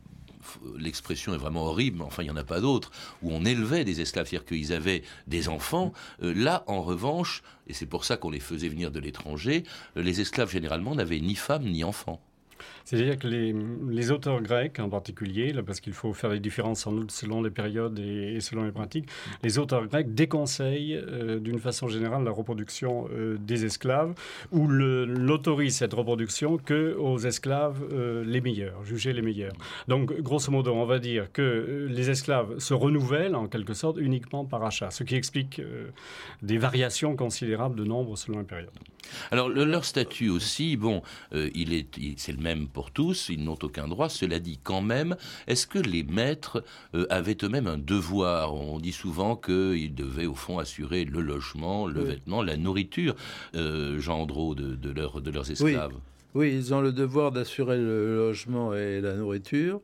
l'expression 0.78 1.32
est 1.34 1.38
vraiment 1.38 1.66
horrible, 1.66 2.02
enfin 2.02 2.22
il 2.22 2.26
n'y 2.26 2.32
en 2.32 2.36
a 2.36 2.44
pas 2.44 2.60
d'autres, 2.60 2.90
où 3.22 3.30
on 3.30 3.44
élevait 3.44 3.84
des 3.84 4.00
esclaves, 4.00 4.26
c'est-à-dire 4.26 4.46
qu'ils 4.46 4.72
avaient 4.72 5.02
des 5.28 5.48
enfants. 5.48 5.92
là, 6.20 6.64
en 6.66 6.82
revanche, 6.82 7.42
et 7.68 7.74
c'est 7.74 7.86
pour 7.86 8.04
ça 8.04 8.16
qu'on 8.16 8.30
les 8.30 8.40
faisait 8.40 8.68
venir 8.68 8.90
de 8.90 8.98
l'étranger, 8.98 9.64
les 9.96 10.20
esclaves 10.20 10.50
généralement 10.50 10.94
n'avaient 10.94 11.20
ni 11.20 11.34
femmes 11.34 11.64
ni 11.64 11.84
enfants. 11.84 12.20
C'est-à-dire 12.84 13.18
que 13.18 13.28
les, 13.28 14.10
auteurs 14.10 14.40
grecs 14.40 14.78
en 14.80 14.88
particulier, 14.88 15.52
parce 15.64 15.80
qu'il 15.80 15.92
faut 15.92 16.12
faire 16.12 16.30
des 16.30 16.40
différences 16.40 16.80
sans 16.80 16.92
doute 16.92 17.10
selon 17.10 17.42
les 17.42 17.50
périodes 17.50 17.98
et, 17.98 18.40
selon 18.40 18.64
les 18.64 18.72
pratiques, 18.72 19.08
les 19.42 19.58
auteurs 19.58 19.86
grecs 19.86 20.14
déconseillent 20.14 20.96
euh, 20.96 21.38
d'une 21.38 21.58
façon 21.58 21.88
générale 21.88 22.24
la 22.24 22.30
reproduction 22.30 23.08
euh, 23.12 23.36
des 23.38 23.64
esclaves 23.64 24.14
ou 24.50 24.66
n'autorisent 24.66 25.76
cette 25.76 25.94
reproduction 25.94 26.56
que 26.56 26.94
aux 26.94 27.18
esclaves 27.18 27.82
euh, 27.92 28.24
les 28.24 28.40
meilleurs, 28.40 28.84
jugés 28.84 29.12
les 29.12 29.22
meilleurs. 29.22 29.54
Donc 29.88 30.12
grosso 30.20 30.50
modo, 30.50 30.72
on 30.72 30.86
va 30.86 30.98
dire 30.98 31.30
que 31.32 31.86
les 31.88 32.10
esclaves 32.10 32.58
se 32.58 32.74
renouvellent 32.74 33.36
en 33.36 33.46
quelque 33.46 33.74
sorte 33.74 33.98
uniquement 33.98 34.44
par 34.44 34.64
achat, 34.64 34.90
ce 34.90 35.04
qui 35.04 35.14
explique 35.14 35.60
des 36.42 36.58
variations 36.58 37.16
considérables 37.16 37.76
de 37.76 37.84
nombre 37.84 38.16
selon 38.16 38.38
les 38.38 38.44
périodes. 38.44 38.70
Alors 39.30 39.48
leur 39.48 39.84
statut 39.84 40.28
aussi, 40.28 40.76
bon, 40.76 41.02
il 41.32 41.72
est, 41.72 41.86
c'est 42.16 42.32
le 42.32 42.42
même 42.42 42.68
pour 42.68 42.90
tous, 42.90 43.28
ils 43.28 43.42
n'ont 43.42 43.58
aucun 43.62 43.88
droit. 43.88 44.08
Cela 44.08 44.38
dit, 44.38 44.58
quand 44.62 44.82
même, 44.82 45.16
est-ce 45.46 45.66
que 45.66 45.78
les 45.78 46.02
maîtres 46.02 46.62
euh, 46.94 47.06
avaient 47.10 47.36
eux-mêmes 47.42 47.66
un 47.66 47.78
devoir? 47.78 48.54
On 48.54 48.78
dit 48.78 48.92
souvent 48.92 49.36
qu'ils 49.36 49.94
devaient, 49.94 50.26
au 50.26 50.34
fond, 50.34 50.58
assurer 50.58 51.04
le 51.04 51.20
logement, 51.20 51.86
le 51.86 52.02
vêtement, 52.02 52.42
la 52.42 52.56
nourriture, 52.56 53.14
euh, 53.54 53.98
Jean 54.00 54.26
de, 54.26 54.74
de, 54.76 54.92
de 54.92 55.30
leurs 55.30 55.50
esclaves. 55.50 55.94
Oui. 56.34 56.52
ils 56.54 56.74
ont 56.74 56.80
le 56.80 56.92
devoir 56.92 57.32
d'assurer 57.32 57.78
le 57.78 58.16
logement 58.16 58.74
et 58.74 59.00
la 59.00 59.14
nourriture. 59.14 59.80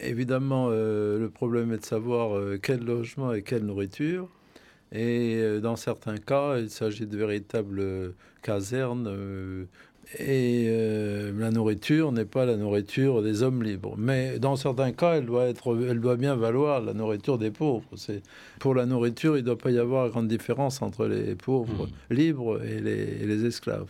Évidemment, 0.00 0.68
euh, 0.70 1.18
le 1.18 1.28
problème 1.28 1.72
est 1.72 1.78
de 1.78 1.84
savoir 1.84 2.36
euh, 2.36 2.58
quel 2.62 2.84
logement 2.84 3.32
et 3.32 3.42
quelle 3.42 3.64
nourriture. 3.64 4.28
Et 4.92 5.60
dans 5.60 5.76
certains 5.76 6.16
cas, 6.16 6.58
il 6.58 6.70
s'agit 6.70 7.06
de 7.06 7.16
véritables 7.16 8.14
casernes 8.42 9.66
et 10.16 10.66
euh, 10.68 11.32
la 11.38 11.50
nourriture 11.50 12.12
n'est 12.12 12.24
pas 12.24 12.46
la 12.46 12.56
nourriture 12.56 13.22
des 13.22 13.42
hommes 13.42 13.62
libres. 13.62 13.94
Mais 13.98 14.38
dans 14.38 14.56
certains 14.56 14.92
cas, 14.92 15.16
elle 15.16 15.26
doit, 15.26 15.44
être, 15.44 15.76
elle 15.88 16.00
doit 16.00 16.16
bien 16.16 16.34
valoir 16.34 16.80
la 16.80 16.94
nourriture 16.94 17.36
des 17.36 17.50
pauvres. 17.50 17.88
C'est, 17.96 18.22
pour 18.58 18.74
la 18.74 18.86
nourriture, 18.86 19.36
il 19.36 19.40
ne 19.40 19.46
doit 19.46 19.58
pas 19.58 19.70
y 19.70 19.78
avoir 19.78 20.08
grande 20.08 20.28
différence 20.28 20.80
entre 20.80 21.06
les 21.06 21.34
pauvres 21.34 21.86
hmm. 21.86 22.14
libres 22.14 22.62
et 22.64 22.80
les, 22.80 23.44
esclaves. 23.44 23.88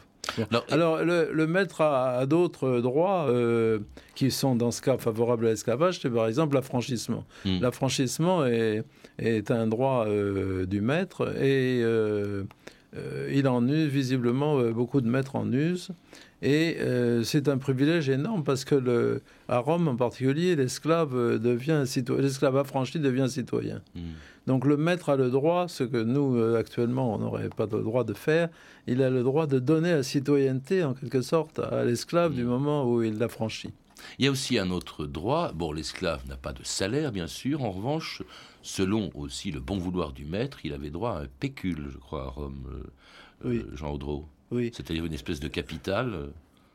Alors, 0.70 0.98
le, 1.02 1.46
maître 1.46 1.80
a, 1.80 2.26
d'autres 2.26 2.80
droits 2.80 3.26
euh, 3.28 3.78
qui 4.14 4.30
sont 4.30 4.54
dans 4.54 4.70
ce 4.70 4.82
cas 4.82 4.98
favorables 4.98 5.46
à 5.46 5.50
l'esclavage, 5.50 6.00
c'est 6.00 6.10
par 6.10 6.26
exemple 6.26 6.54
l'affranchissement. 6.54 7.24
Hmm. 7.44 7.60
L'affranchissement 7.60 8.46
est, 8.46 8.82
est, 9.18 9.50
un 9.50 9.66
droit 9.66 10.06
euh, 10.06 10.66
du 10.66 10.80
maître 10.80 11.34
et 11.40 11.82
euh, 12.96 13.30
il 13.32 13.46
en 13.48 13.66
use, 13.68 13.88
visiblement, 13.88 14.58
euh, 14.58 14.72
beaucoup 14.72 15.00
de 15.00 15.08
maîtres 15.08 15.36
en 15.36 15.52
usent. 15.52 15.90
Et 16.40 16.76
euh, 16.80 17.24
c'est 17.24 17.48
un 17.48 17.58
privilège 17.58 18.08
énorme 18.08 18.44
parce 18.44 18.64
que 18.64 18.76
le, 18.76 19.22
à 19.48 19.58
Rome 19.58 19.88
en 19.88 19.96
particulier, 19.96 20.54
l'esclave 20.54 21.38
devient 21.38 21.84
l'esclave 22.16 22.56
affranchi 22.56 23.00
devient 23.00 23.26
citoyen. 23.28 23.82
Hmm. 23.94 24.12
Donc 24.46 24.64
le 24.64 24.76
maître 24.76 25.10
a 25.10 25.16
le 25.16 25.30
droit, 25.30 25.66
ce 25.68 25.84
que 25.84 26.02
nous 26.02 26.40
actuellement 26.54 27.14
on 27.14 27.18
n'aurait 27.18 27.48
pas 27.48 27.66
le 27.70 27.82
droit 27.82 28.04
de 28.04 28.14
faire, 28.14 28.48
il 28.86 29.02
a 29.02 29.10
le 29.10 29.22
droit 29.22 29.46
de 29.46 29.58
donner 29.58 29.90
la 29.90 30.02
citoyenneté 30.02 30.84
en 30.84 30.94
quelque 30.94 31.22
sorte 31.22 31.58
à 31.58 31.84
l'esclave 31.84 32.34
du 32.34 32.44
hmm. 32.44 32.48
moment 32.48 32.90
où 32.90 33.02
il 33.02 33.18
l'affranchit. 33.18 33.72
Il 34.18 34.24
y 34.24 34.28
a 34.28 34.30
aussi 34.30 34.58
un 34.58 34.70
autre 34.70 35.06
droit. 35.06 35.52
Bon, 35.52 35.72
l'esclave 35.72 36.26
n'a 36.28 36.36
pas 36.36 36.52
de 36.52 36.62
salaire, 36.64 37.12
bien 37.12 37.26
sûr. 37.26 37.64
En 37.64 37.70
revanche, 37.70 38.22
selon 38.62 39.10
aussi 39.14 39.50
le 39.50 39.60
bon 39.60 39.78
vouloir 39.78 40.12
du 40.12 40.24
maître, 40.24 40.58
il 40.64 40.72
avait 40.72 40.90
droit 40.90 41.12
à 41.12 41.22
un 41.22 41.26
pécule, 41.40 41.88
je 41.90 41.98
crois, 41.98 42.24
à 42.24 42.28
Rome, 42.28 42.90
euh, 43.44 43.48
euh, 43.48 43.76
Jean 43.76 43.92
Audreau. 43.92 44.28
Oui. 44.50 44.70
C'est-à-dire 44.74 45.04
une 45.04 45.14
espèce 45.14 45.40
de 45.40 45.48
capital. 45.48 46.12
Euh. 46.14 46.26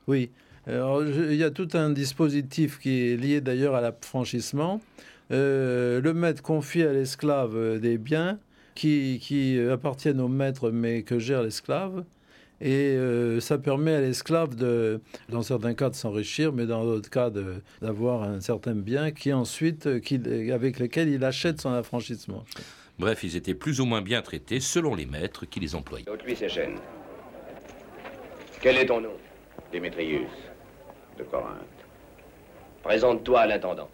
Oui. 0.08 0.30
Alors, 0.66 1.04
il 1.04 1.36
y 1.36 1.44
a 1.44 1.52
tout 1.52 1.68
un 1.74 1.90
dispositif 1.90 2.80
qui 2.80 3.12
est 3.12 3.18
lié 3.18 3.42
d'ailleurs 3.42 3.76
à 3.76 3.82
l'affranchissement. 3.82 4.82
le 5.30 6.12
maître 6.14 6.42
confie 6.42 6.84
à 6.84 6.94
l'esclave 6.94 7.80
des 7.80 7.98
biens 7.98 8.40
qui, 8.74 9.20
qui, 9.22 9.60
appartiennent 9.60 10.22
au 10.22 10.30
maître 10.30 10.72
mais 10.72 11.04
que 11.04 11.20
gère 11.20 11.44
l'esclave. 11.44 12.06
Et 12.62 12.96
euh, 12.96 13.42
ça 13.42 13.58
permet 13.58 13.94
à 13.94 14.00
l'esclave, 14.00 14.56
de, 14.56 15.02
dans 15.28 15.42
certains 15.42 15.74
cas, 15.74 15.90
de 15.90 15.96
s'enrichir, 15.96 16.54
mais 16.54 16.66
dans 16.66 16.86
d'autres 16.86 17.10
cas, 17.10 17.30
d'avoir 17.82 18.24
un 18.24 18.40
certain 18.40 18.74
bien 18.74 19.12
qui 19.12 19.34
ensuite, 19.34 19.86
avec 19.86 20.80
lequel 20.80 21.10
il 21.10 21.26
achète 21.26 21.60
son 21.60 21.74
affranchissement. 21.74 22.46
Bref, 23.00 23.24
ils 23.24 23.36
étaient 23.36 23.54
plus 23.54 23.82
ou 23.82 23.86
moins 23.86 24.02
bien 24.02 24.22
traités 24.22 24.62
selon 24.62 24.96
les 24.96 25.06
maîtres 25.06 25.46
qui 25.46 25.60
les 25.60 25.76
employaient. 25.76 26.06
Quel 28.64 28.78
est 28.78 28.86
ton 28.86 29.02
nom 29.02 29.18
Démétrius, 29.74 30.32
de 31.18 31.24
Corinthe. 31.24 31.84
Présente-toi 32.82 33.42
à 33.42 33.46
l'intendant. 33.46 33.90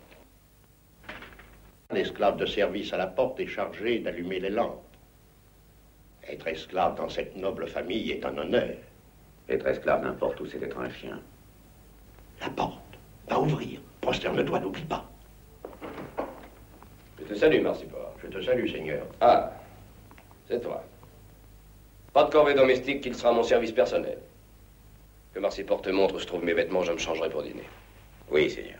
L'esclave 1.89 2.37
de 2.37 2.45
service 2.45 2.93
à 2.93 2.97
la 2.97 3.07
porte 3.07 3.39
est 3.39 3.47
chargé 3.47 3.97
d'allumer 3.97 4.39
les 4.39 4.51
lampes. 4.51 4.83
Être 6.27 6.45
esclave 6.49 6.93
dans 6.97 7.09
cette 7.09 7.35
noble 7.35 7.65
famille 7.65 8.11
est 8.11 8.23
un 8.23 8.37
honneur. 8.37 8.75
Être 9.49 9.65
esclave 9.65 10.03
n'importe 10.03 10.39
où, 10.39 10.45
c'est 10.45 10.61
être 10.61 10.77
un 10.77 10.91
chien. 10.91 11.19
La 12.39 12.49
porte 12.51 12.99
va 13.27 13.39
ouvrir. 13.39 13.79
Prosterne-toi, 14.01 14.59
n'oublie 14.59 14.83
pas. 14.83 15.03
Je 17.17 17.23
te 17.23 17.33
salue, 17.33 17.63
Marcipor. 17.63 18.13
Je 18.21 18.27
te 18.27 18.39
salue, 18.39 18.69
Seigneur. 18.69 19.07
Ah, 19.19 19.51
c'est 20.47 20.61
toi. 20.61 20.83
Pas 22.13 22.25
de 22.25 22.29
corvée 22.29 22.53
domestique 22.53 23.01
qu'il 23.01 23.15
sera 23.15 23.29
à 23.29 23.33
mon 23.33 23.41
service 23.41 23.71
personnel. 23.71 24.19
Que 25.33 25.39
Marcipor 25.39 25.81
te 25.81 25.89
montre 25.89 26.15
où 26.15 26.19
se 26.19 26.25
trouvent 26.25 26.43
mes 26.43 26.53
vêtements, 26.53 26.83
je 26.83 26.91
me 26.91 26.97
changerai 26.97 27.29
pour 27.29 27.43
dîner. 27.43 27.63
Oui, 28.31 28.49
Seigneur. 28.49 28.79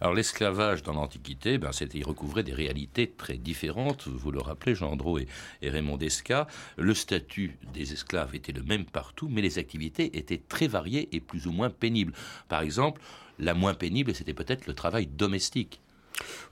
Alors 0.00 0.14
l'esclavage 0.14 0.82
dans 0.82 0.94
l'Antiquité, 0.94 1.58
ben, 1.58 1.72
c'était, 1.72 1.98
il 1.98 2.04
recouvrait 2.04 2.42
des 2.42 2.54
réalités 2.54 3.10
très 3.10 3.36
différentes. 3.36 4.08
Vous 4.08 4.30
le 4.30 4.40
rappelez, 4.40 4.74
Jean 4.74 4.96
et, 5.18 5.26
et 5.62 5.70
Raymond 5.70 5.96
Desca. 5.96 6.46
Le 6.76 6.94
statut 6.94 7.58
des 7.72 7.92
esclaves 7.92 8.34
était 8.34 8.52
le 8.52 8.62
même 8.62 8.84
partout, 8.84 9.28
mais 9.28 9.42
les 9.42 9.58
activités 9.58 10.16
étaient 10.16 10.42
très 10.48 10.66
variées 10.66 11.08
et 11.12 11.20
plus 11.20 11.46
ou 11.46 11.52
moins 11.52 11.70
pénibles. 11.70 12.12
Par 12.48 12.62
exemple, 12.62 13.00
la 13.38 13.54
moins 13.54 13.74
pénible, 13.74 14.14
c'était 14.14 14.34
peut-être 14.34 14.66
le 14.66 14.74
travail 14.74 15.06
domestique. 15.06 15.80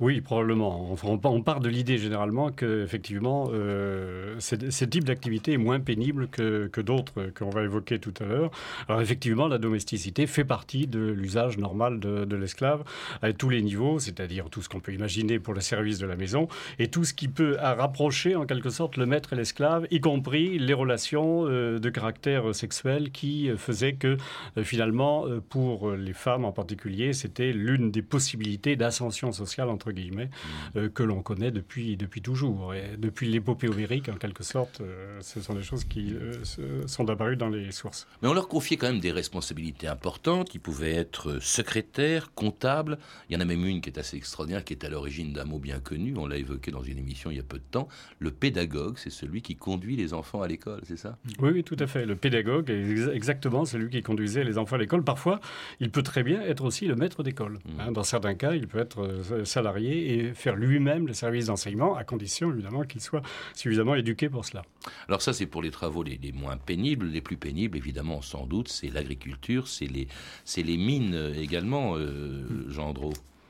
Oui, 0.01 0.21
probablement. 0.21 0.97
on, 1.03 1.43
part 1.43 1.61
de 1.61 1.69
l'idée 1.69 1.99
généralement 1.99 2.51
que 2.51 2.83
effectivement, 2.83 3.49
euh, 3.53 4.37
ce 4.41 4.85
type 4.85 5.05
d'activité 5.05 5.53
est 5.53 5.59
moins 5.59 5.81
pénible 5.81 6.29
que, 6.29 6.81
d'autres 6.81 7.31
qu'on 7.39 7.51
va 7.51 7.63
évoquer 7.63 7.99
tout 7.99 8.15
à 8.21 8.25
l'heure. 8.25 8.51
Alors 8.89 9.01
effectivement, 9.01 9.47
la 9.49 9.59
domesticité 9.59 10.27
fait 10.27 10.45
partie 10.45 10.87
de 10.87 11.01
l'usage 11.01 11.59
normal 11.59 12.01
de, 12.01 12.37
l'esclave 12.37 12.83
à 13.23 13.33
tous 13.33 13.49
les 13.49 13.63
niveaux, 13.63 14.01
c'est-à-dire 14.01 14.51
tout 14.51 14.61
ce 14.61 14.69
qu'on 14.69 14.81
peut 14.81 14.93
imaginer 14.93 15.39
pour 15.39 15.55
le 15.55 15.61
service 15.61 15.99
de 15.99 16.07
la 16.07 16.17
maison 16.17 16.49
et 16.81 16.89
tout 16.89 17.05
ce 17.05 17.15
qui 17.15 17.29
peut 17.29 17.57
rapprocher 17.61 18.35
en 18.35 18.45
quelque 18.45 18.71
sorte 18.71 18.97
le 18.97 19.07
maître 19.07 19.33
et 19.33 19.37
l'esclave, 19.37 19.87
y 19.91 20.01
compris 20.01 20.59
les 20.59 20.75
relations 20.75 21.47
euh, 21.47 21.79
de 21.79 21.91
caractère 21.91 22.55
sexuel 22.55 23.13
qui 23.13 23.51
faisaient 23.57 23.95
que 23.95 24.17
euh, 24.59 24.65
finalement, 24.65 25.27
pour 25.49 25.93
les 25.93 26.13
femmes 26.13 26.45
en 26.45 26.53
particulier, 26.53 27.13
c'était 27.13 27.53
l'une 27.53 27.91
des 27.91 28.03
possibilités 28.03 28.75
d'ascension 28.77 29.31
sociale 29.31 29.54
entre 29.63 29.93
guillemets, 29.93 30.31
euh, 30.77 30.89
que 30.89 31.03
l'on 31.03 31.23
connaît 31.23 31.51
depuis, 31.51 31.97
depuis 31.97 32.23
toujours. 32.23 32.75
Et 32.75 32.97
depuis 32.99 33.29
l'épopée 33.29 33.69
homérique, 33.69 34.09
en 34.09 34.17
quelque 34.17 34.43
sorte, 34.43 34.81
euh, 34.81 35.19
ce 35.21 35.41
sont 35.41 35.55
des 35.55 35.63
choses 35.63 35.85
qui 35.85 36.15
euh, 36.15 36.87
sont 36.87 37.09
apparues 37.09 37.37
dans 37.37 37.49
les 37.49 37.71
sources. 37.73 38.07
Mais 38.23 38.29
on 38.29 38.35
leur 38.35 38.49
confiait 38.49 38.77
quand 38.77 38.89
même 38.89 39.01
des 39.01 39.13
responsabilités 39.13 39.87
importantes, 39.87 40.49
qui 40.49 40.59
pouvaient 40.59 40.95
être 40.95 41.39
secrétaires, 41.41 42.33
comptables. 42.35 42.99
Il 43.29 43.35
y 43.35 43.37
en 43.37 43.41
a 43.41 43.45
même 43.45 43.65
une 43.65 43.81
qui 43.81 43.91
est 43.91 43.99
assez 43.99 44.17
extraordinaire, 44.17 44.65
qui 44.65 44.73
est 44.73 44.85
à 44.85 44.89
l'origine 44.89 45.33
d'un 45.33 45.45
mot 45.45 45.59
bien 45.59 45.81
connu, 45.81 46.15
on 46.17 46.27
l'a 46.27 46.37
évoqué 46.37 46.71
dans 46.71 46.83
une 46.83 46.99
émission 46.99 47.31
il 47.31 47.37
y 47.37 47.41
a 47.41 47.45
peu 47.45 47.59
de 47.59 47.65
temps. 47.71 47.89
Le 48.19 48.31
pédagogue, 48.31 48.97
c'est 48.99 49.11
celui 49.11 49.43
qui 49.43 49.57
conduit 49.57 49.97
les 49.97 50.15
enfants 50.15 50.43
à 50.43 50.49
l'école, 50.49 50.81
c'est 50.85 50.97
ça? 50.97 51.19
Oui, 51.39 51.51
oui, 51.53 51.65
tout 51.65 51.77
à 51.79 51.87
fait. 51.87 52.07
Le 52.07 52.17
pédagogue 52.17 52.71
est 52.71 53.15
exactement 53.15 53.65
celui 53.65 53.91
qui 53.91 54.03
conduisait 54.03 54.45
les 54.45 54.59
enfants 54.59 54.77
à 54.77 54.79
l'école. 54.79 55.05
Parfois, 55.05 55.41
il 55.81 55.91
peut 55.91 56.03
très 56.03 56.23
bien 56.23 56.43
être 56.43 56.65
aussi 56.65 56.87
le 56.87 56.97
maître 56.97 57.23
d'école. 57.23 57.55
Mm. 57.65 57.81
Hein, 57.81 57.93
dans 57.93 58.03
certains 58.03 58.35
cas, 58.35 58.55
il 58.55 58.67
peut 58.67 58.79
être 58.79 59.44
salarié 59.45 60.15
et 60.15 60.35
faire 60.35 60.57
lui-même 60.57 61.07
le 61.07 61.15
service 61.15 61.47
d'enseignement, 61.47 61.97
à 61.97 62.05
condition 62.05 62.53
évidemment 62.53 62.83
qu'il 62.83 63.01
soit 63.01 63.23
suffisamment 63.55 63.95
éduqué 63.95 64.29
pour 64.29 64.45
cela. 64.45 64.63
Alors 65.09 65.23
ça, 65.23 65.33
c'est 65.33 65.47
pour 65.47 65.63
les 65.63 65.71
travaux 65.71 66.03
les, 66.03 66.19
moins 66.33 66.57
pénibles. 66.57 67.07
Les 67.07 67.21
plus 67.21 67.37
pénibles, 67.37 67.77
évidemment, 67.77 68.23
sans 68.23 68.47
doute, 68.47 68.69
c'est 68.69 68.89
l'agriculture, 68.89 69.69
c'est 69.69 69.87
les, 69.87 70.09
les 70.57 70.77
mines 70.77 71.33
également, 71.37 71.97
euh, 71.97 72.45
Jean 72.69 72.95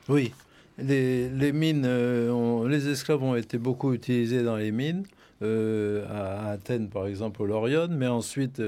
Oui, 0.09 0.31
les, 0.77 1.29
les 1.29 1.51
mines, 1.51 1.85
euh, 1.85 2.67
les 2.67 2.87
esclaves 2.89 3.23
ont 3.23 3.35
été 3.35 3.57
beaucoup 3.57 3.93
utilisés 3.93 4.43
dans 4.43 4.57
les 4.57 4.71
mines. 4.71 5.05
Euh, 5.41 6.05
à 6.09 6.51
Athènes, 6.51 6.89
par 6.89 7.07
exemple, 7.07 7.41
au 7.41 7.45
Lorion, 7.45 7.89
mais 7.89 8.07
ensuite 8.07 8.61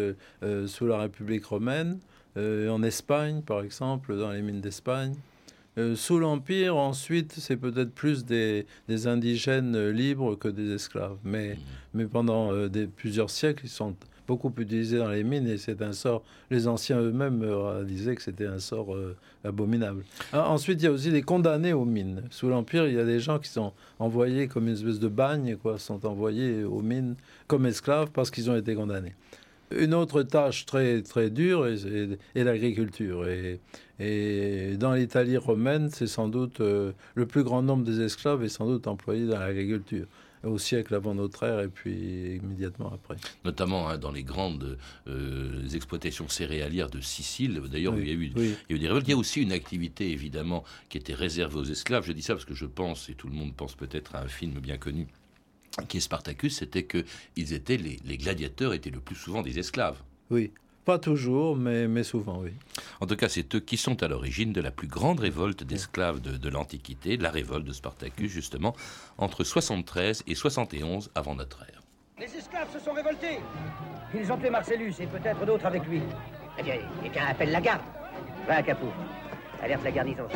sous 0.68 0.86
la 0.86 1.00
République 1.00 1.46
romaine, 1.46 2.00
en 2.36 2.84
Espagne, 2.84 3.42
par 3.42 3.62
exemple, 3.62 4.16
dans 4.18 4.32
les 4.32 4.42
mines 4.42 4.62
d'Espagne. 4.62 5.16
Euh, 5.78 5.96
sous 5.96 6.18
l'Empire, 6.18 6.76
ensuite, 6.76 7.34
c'est 7.38 7.58
peut-être 7.58 7.92
plus 7.92 8.26
des, 8.26 8.66
indigènes 9.06 9.90
libres 9.90 10.36
que 10.36 10.48
des 10.48 10.72
esclaves. 10.74 11.18
Mais, 11.24 11.54
mmh. 11.54 11.58
mais 11.94 12.06
pendant 12.06 12.52
euh, 12.52 12.68
des, 12.68 12.88
plusieurs 12.88 13.30
siècles, 13.30 13.66
ils 13.66 13.70
sont 13.70 13.96
beaucoup 14.28 14.52
utilisés 14.58 14.98
dans 14.98 15.10
les 15.10 15.24
mines 15.24 15.48
et 15.48 15.58
c'est 15.58 15.82
un 15.82 15.94
sort. 15.94 16.24
Les 16.50 16.68
anciens 16.68 17.00
eux-mêmes 17.00 17.44
euh, 17.44 17.84
disaient 17.84 18.16
que 18.16 18.24
c'était 18.24 18.48
un 18.48 18.60
sort 18.60 18.96
abominable. 19.44 20.04
Ah, 20.34 20.50
ensuite, 20.50 20.82
il 20.82 20.86
y 20.86 20.88
a 20.88 20.92
aussi 20.92 21.12
les 21.12 21.22
condamnés 21.22 21.74
aux 21.74 21.86
mines. 21.86 22.24
Sous 22.32 22.50
l'Empire, 22.50 22.88
il 22.88 22.96
y 22.96 23.00
a 23.00 23.06
des 23.06 23.20
gens 23.20 23.38
qui 23.38 23.50
sont 23.50 23.72
envoyés 24.00 24.48
comme 24.48 24.68
une 24.68 24.74
espèce 24.74 25.00
de 25.00 25.08
bagne, 25.08 25.58
quoi, 25.58 25.78
sont 25.78 26.06
envoyés 26.06 26.63
aux 26.63 26.82
mines 26.82 27.16
comme 27.48 27.68
esclaves 27.68 28.10
parce 28.12 28.32
qu'ils 28.32 28.50
ont 28.50 28.56
été 28.56 28.74
condamnés. 28.74 29.13
Une 29.76 29.94
autre 29.94 30.24
tâche 30.24 30.66
très, 30.66 31.02
très 31.02 31.30
dure 31.30 31.68
est, 31.68 32.18
l'agriculture. 32.36 33.28
Et, 33.28 33.60
et, 34.00 34.78
dans 34.78 34.94
l'Italie 34.94 35.38
romaine, 35.38 35.90
c'est 35.92 36.08
sans 36.08 36.30
doute 36.30 36.62
euh, 36.62 36.94
le 37.16 37.26
plus 37.26 37.44
grand 37.44 37.62
nombre 37.62 37.84
des 37.84 38.02
esclaves 38.02 38.44
est 38.44 38.50
sans 38.50 38.68
doute 38.68 38.88
employé 38.88 39.26
dans 39.26 39.40
l'agriculture 39.40 40.08
au 40.44 40.58
siècle 40.58 40.94
avant 40.96 41.16
notre 41.16 41.44
ère 41.44 41.60
et 41.60 41.68
puis 41.68 42.36
immédiatement 42.36 42.92
après. 42.94 43.16
Notamment 43.44 43.90
hein, 43.90 43.98
dans 43.98 44.12
les 44.12 44.24
grandes 44.24 44.78
euh, 45.08 45.68
exploitations 45.74 46.28
céréalières 46.28 46.90
de 46.90 47.02
Sicile. 47.02 47.62
D'ailleurs, 47.72 47.98
il, 47.98 48.10
a 48.10 48.14
eu, 48.14 48.32
il 48.36 48.42
y 48.70 48.74
a 48.74 48.76
eu 48.76 48.80
des 48.80 48.88
révoltes. 48.88 49.08
Il 49.08 49.12
y 49.12 49.14
a 49.14 49.18
aussi 49.18 49.42
une 49.42 49.52
activité, 49.52 50.12
évidemment, 50.12 50.64
qui 50.90 50.98
était 50.98 51.14
réservée 51.14 51.58
aux 51.58 51.66
esclaves. 51.66 52.06
Je 52.06 52.12
dis 52.12 52.22
ça 52.22 52.34
parce 52.34 52.46
que 52.46 52.54
je 52.54 52.66
pense, 52.66 53.10
et 53.10 53.14
tout 53.14 53.28
le 53.28 53.34
monde 53.34 53.54
pense 53.56 53.76
peut-être 53.76 54.16
à 54.16 54.22
un 54.22 54.28
film 54.28 54.60
bien 54.60 54.78
connu 54.78 55.08
qui 55.88 55.98
est 55.98 56.02
Spartacus, 56.02 56.58
c'était 56.58 56.84
que 56.84 57.04
ils 57.36 57.54
étaient 57.54 57.78
les, 57.78 58.18
gladiateurs 58.18 58.74
étaient 58.74 58.90
le 58.90 59.00
plus 59.00 59.16
souvent 59.16 59.42
des 59.42 59.60
esclaves. 59.60 59.98
Oui, 60.30 60.52
pas 60.86 61.00
toujours, 61.00 61.56
mais, 61.56 61.88
mais 61.88 62.04
souvent, 62.04 62.40
oui. 62.40 62.52
En 63.02 63.06
tout 63.06 63.16
cas, 63.16 63.30
c'est 63.30 63.56
eux 63.56 63.60
qui 63.60 63.78
sont 63.78 64.02
à 64.04 64.08
l'origine 64.08 64.54
de 64.54 64.62
la 64.62 64.72
plus 64.72 64.88
grande 64.88 65.20
révolte 65.20 65.63
d'esclaves 65.63 66.22
de, 66.22 66.50
l'Antiquité, 66.50 67.18
la 67.18 67.30
révolte 67.30 67.66
de 67.66 67.74
Spartacus, 67.74 68.32
justement, 68.32 68.76
entre 69.18 69.44
73 69.44 70.24
et 70.28 70.36
71 70.36 71.12
avant 71.13 71.36
notre 71.36 71.62
ère. 71.63 71.82
Les 72.20 72.34
esclaves 72.36 72.72
se 72.74 72.80
sont 72.80 72.94
révoltés 72.94 73.40
Ils 74.16 74.32
ont 74.32 74.38
tué 74.38 74.50
Marcellus 74.50 74.94
et 75.00 75.08
peut-être 75.08 75.46
d'autres 75.46 75.66
avec 75.66 75.86
lui. 75.86 76.02
Eh 76.58 76.63
bien, 76.63 76.76
quelqu'un 77.04 77.26
appelle 77.28 77.52
la 77.52 77.62
garde. 77.62 77.82
Va, 78.48 78.63
Capou. 78.63 78.88
Alerte 79.62 79.84
la 79.84 79.92
garnison. 79.92 80.28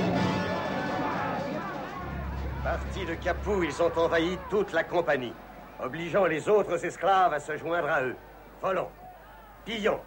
Partis 2.63 3.05
de 3.07 3.15
Capoue, 3.15 3.63
ils 3.63 3.81
ont 3.81 3.91
envahi 3.97 4.37
toute 4.51 4.71
la 4.71 4.83
compagnie, 4.83 5.33
obligeant 5.83 6.25
les 6.25 6.47
autres 6.47 6.85
esclaves 6.85 7.33
à 7.33 7.39
se 7.39 7.57
joindre 7.57 7.89
à 7.89 8.03
eux. 8.03 8.15
Volons, 8.61 8.89
pillons, 9.65 9.99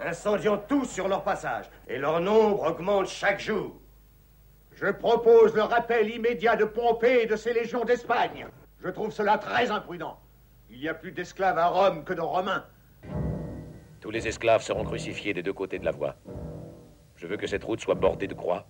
incendions 0.00 0.60
tout 0.66 0.84
sur 0.84 1.06
leur 1.06 1.22
passage, 1.22 1.70
et 1.86 1.98
leur 1.98 2.18
nombre 2.18 2.68
augmente 2.68 3.06
chaque 3.06 3.38
jour. 3.38 3.76
Je 4.72 4.90
propose 4.90 5.54
le 5.54 5.62
rappel 5.62 6.10
immédiat 6.10 6.56
de 6.56 6.64
Pompée 6.64 7.22
et 7.22 7.26
de 7.26 7.36
ses 7.36 7.52
légions 7.52 7.84
d'Espagne. 7.84 8.48
Je 8.82 8.88
trouve 8.88 9.12
cela 9.12 9.38
très 9.38 9.70
imprudent. 9.70 10.18
Il 10.68 10.82
y 10.82 10.88
a 10.88 10.94
plus 10.94 11.12
d'esclaves 11.12 11.56
à 11.56 11.68
Rome 11.68 12.02
que 12.02 12.14
de 12.14 12.20
Romains. 12.20 12.64
Tous 14.00 14.10
les 14.10 14.26
esclaves 14.26 14.62
seront 14.62 14.84
crucifiés 14.84 15.34
des 15.34 15.42
deux 15.44 15.52
côtés 15.52 15.78
de 15.78 15.84
la 15.84 15.92
voie. 15.92 16.16
Je 17.14 17.28
veux 17.28 17.36
que 17.36 17.46
cette 17.46 17.62
route 17.62 17.80
soit 17.80 17.94
bordée 17.94 18.26
de 18.26 18.34
croix, 18.34 18.66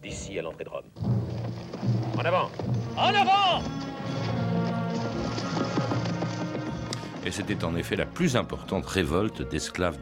d'ici 0.00 0.38
à 0.38 0.42
l'entrée 0.42 0.64
de 0.64 0.70
Rome. 0.70 0.90
En 2.16 2.24
avant 2.24 2.50
En 2.96 3.14
avant 3.14 3.62
Et 7.24 7.30
c'était 7.30 7.64
en 7.64 7.76
effet 7.76 7.96
la 7.96 8.06
plus 8.06 8.36
importante 8.36 8.86
révolte 8.86 9.48
d'esclaves 9.48 9.98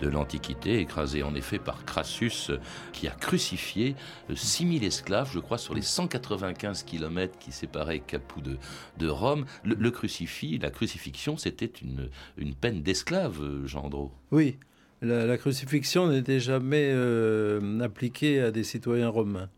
de, 0.00 0.08
l'Antiquité, 0.08 0.80
écrasée 0.80 1.22
en 1.22 1.34
effet 1.34 1.58
par 1.58 1.84
Crassus, 1.84 2.50
qui 2.92 3.08
a 3.08 3.10
crucifié 3.10 3.96
6000 4.34 4.82
euh, 4.82 4.86
esclaves, 4.86 5.30
je 5.32 5.38
crois, 5.38 5.58
sur 5.58 5.74
les 5.74 5.82
195 5.82 6.82
kilomètres 6.82 7.38
qui 7.38 7.52
séparaient 7.52 8.00
Capoue 8.00 8.40
de, 8.40 8.58
de 8.98 9.08
Rome. 9.08 9.46
Le, 9.62 9.90
crucifix, 9.90 10.58
la 10.58 10.70
crucifixion, 10.70 11.36
c'était 11.36 11.72
une, 11.82 12.08
une 12.36 12.54
peine 12.54 12.82
d'esclave, 12.82 13.40
euh, 13.40 13.66
Gendreau. 13.66 14.12
Oui, 14.30 14.58
la, 15.02 15.36
crucifixion 15.36 16.08
n'était 16.08 16.40
jamais 16.40 16.90
euh, 16.92 17.80
appliquée 17.80 18.40
à 18.40 18.50
des 18.50 18.64
citoyens 18.64 19.08
romains. 19.08 19.50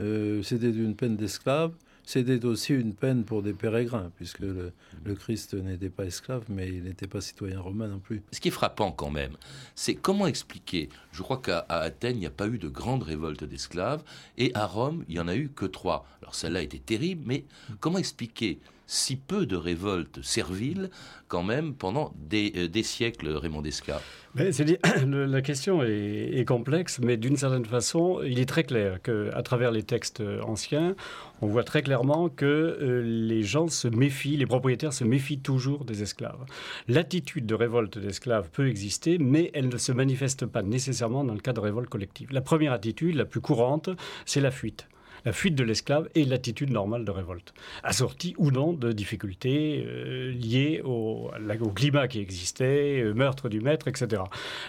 Euh, 0.00 0.42
c'était 0.42 0.70
une 0.70 0.94
peine 0.94 1.16
d'esclave. 1.16 1.72
c'était 2.04 2.44
aussi 2.44 2.72
une 2.72 2.94
peine 2.94 3.24
pour 3.24 3.42
des 3.42 3.52
pérégrins, 3.52 4.12
puisque 4.16 4.38
le, 4.38 4.72
Christ 5.16 5.54
n'était 5.54 5.90
pas 5.90 6.04
esclave, 6.04 6.44
mais 6.48 6.68
il 6.68 6.84
n'était 6.84 7.08
pas 7.08 7.20
citoyen 7.20 7.60
romain 7.60 7.88
non 7.88 7.98
plus. 7.98 8.22
Ce 8.32 8.40
qui 8.40 8.48
est 8.48 8.52
frappant 8.52 8.92
quand 8.92 9.10
même, 9.10 9.36
c'est 9.74 9.94
comment 9.94 10.26
expliquer, 10.26 10.88
je 11.12 11.22
crois 11.22 11.38
qu'à 11.38 11.66
Athènes, 11.68 12.16
il 12.16 12.20
n'y 12.20 12.26
a 12.26 12.30
pas 12.30 12.46
eu 12.46 12.58
de 12.58 12.68
grande 12.68 13.02
révolte 13.02 13.44
d'esclaves, 13.44 14.04
et 14.38 14.52
à 14.54 14.66
Rome, 14.66 15.04
il 15.08 15.14
n'y 15.14 15.20
en 15.20 15.28
a 15.28 15.34
eu 15.34 15.48
que 15.48 15.66
trois. 15.66 16.06
Alors 16.26 16.34
celle-là 16.34 16.62
était 16.62 16.80
terrible, 16.80 17.22
mais 17.24 17.44
comment 17.78 17.98
expliquer 17.98 18.58
si 18.88 19.14
peu 19.14 19.46
de 19.46 19.54
révoltes 19.54 20.22
serviles 20.22 20.90
quand 21.28 21.44
même 21.44 21.72
pendant 21.72 22.12
des, 22.16 22.52
euh, 22.56 22.82
siècles, 22.82 23.28
Raymond 23.28 23.62
Descartes? 23.62 24.02
La 24.34 25.42
question 25.42 25.84
est, 25.84 26.44
complexe, 26.44 26.98
mais 27.00 27.16
d'une 27.16 27.36
certaine 27.36 27.64
façon, 27.64 28.22
il 28.24 28.40
est 28.40 28.46
très 28.46 28.64
clair 28.64 29.00
qu'à 29.02 29.40
travers 29.42 29.70
les 29.70 29.84
textes 29.84 30.20
anciens, 30.42 30.96
on 31.42 31.46
voit 31.46 31.62
très 31.62 31.82
clairement 31.82 32.28
que 32.28 32.44
euh, 32.44 33.02
les 33.04 33.44
gens 33.44 33.68
se 33.68 33.86
méfient, 33.86 34.36
les 34.36 34.46
propriétaires 34.46 34.92
se 34.92 35.04
méfient 35.04 35.38
toujours 35.38 35.84
des 35.84 36.02
esclaves. 36.02 36.44
L'attitude 36.88 37.46
de 37.46 37.54
révolte 37.54 37.98
d'esclaves 37.98 38.50
peut 38.50 38.68
exister, 38.68 39.18
mais 39.18 39.52
elle 39.54 39.68
ne 39.68 39.78
se 39.78 39.92
manifeste 39.92 40.44
pas 40.44 40.62
nécessairement 40.62 41.22
dans 41.22 41.34
le 41.34 41.40
cas 41.40 41.52
de 41.52 41.60
révolte 41.60 41.88
collective. 41.88 42.32
La 42.32 42.40
première 42.40 42.72
attitude, 42.72 43.14
la 43.14 43.26
plus 43.26 43.40
courante, 43.40 43.90
c'est 44.24 44.40
la 44.40 44.50
fuite 44.50 44.88
la 45.26 45.32
fuite 45.32 45.56
de 45.56 45.64
l'esclave 45.64 46.08
et 46.14 46.24
l'attitude 46.24 46.70
normale 46.70 47.04
de 47.04 47.10
révolte, 47.10 47.52
assortie 47.82 48.34
ou 48.38 48.52
non 48.52 48.72
de 48.72 48.92
difficultés 48.92 49.84
euh, 49.84 50.30
liées 50.30 50.80
au, 50.84 51.30
climat 51.74 52.06
qui 52.06 52.20
existait, 52.20 53.00
euh, 53.00 53.12
meurtre 53.12 53.48
du 53.48 53.60
maître, 53.60 53.88
etc. 53.88 54.22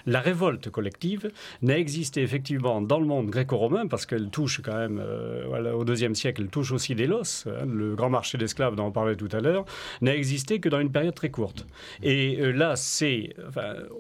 La 0.07 0.19
révolte 0.19 0.71
collective 0.71 1.31
n'a 1.61 1.77
existé 1.77 2.23
effectivement 2.23 2.81
dans 2.81 2.99
le 2.99 3.05
monde 3.05 3.29
gréco-romain 3.29 3.85
parce 3.85 4.07
qu'elle 4.07 4.29
touche 4.31 4.61
quand 4.63 4.75
même, 4.75 4.99
euh, 4.99 5.73
au 5.73 5.85
deuxième 5.85 6.15
siècle, 6.15 6.41
elle 6.41 6.49
touche 6.49 6.71
aussi 6.71 6.95
Délos, 6.95 7.45
hein, 7.45 7.67
le 7.67 7.95
grand 7.95 8.09
marché 8.09 8.39
d'esclaves 8.39 8.75
dont 8.75 8.85
on 8.85 8.91
parlait 8.91 9.15
tout 9.15 9.29
à 9.33 9.41
l'heure, 9.41 9.65
n'a 10.01 10.15
existé 10.15 10.59
que 10.59 10.69
dans 10.69 10.79
une 10.79 10.91
période 10.91 11.13
très 11.13 11.29
courte. 11.29 11.67
Et 12.01 12.37
là, 12.51 12.75
c'est, 12.75 13.35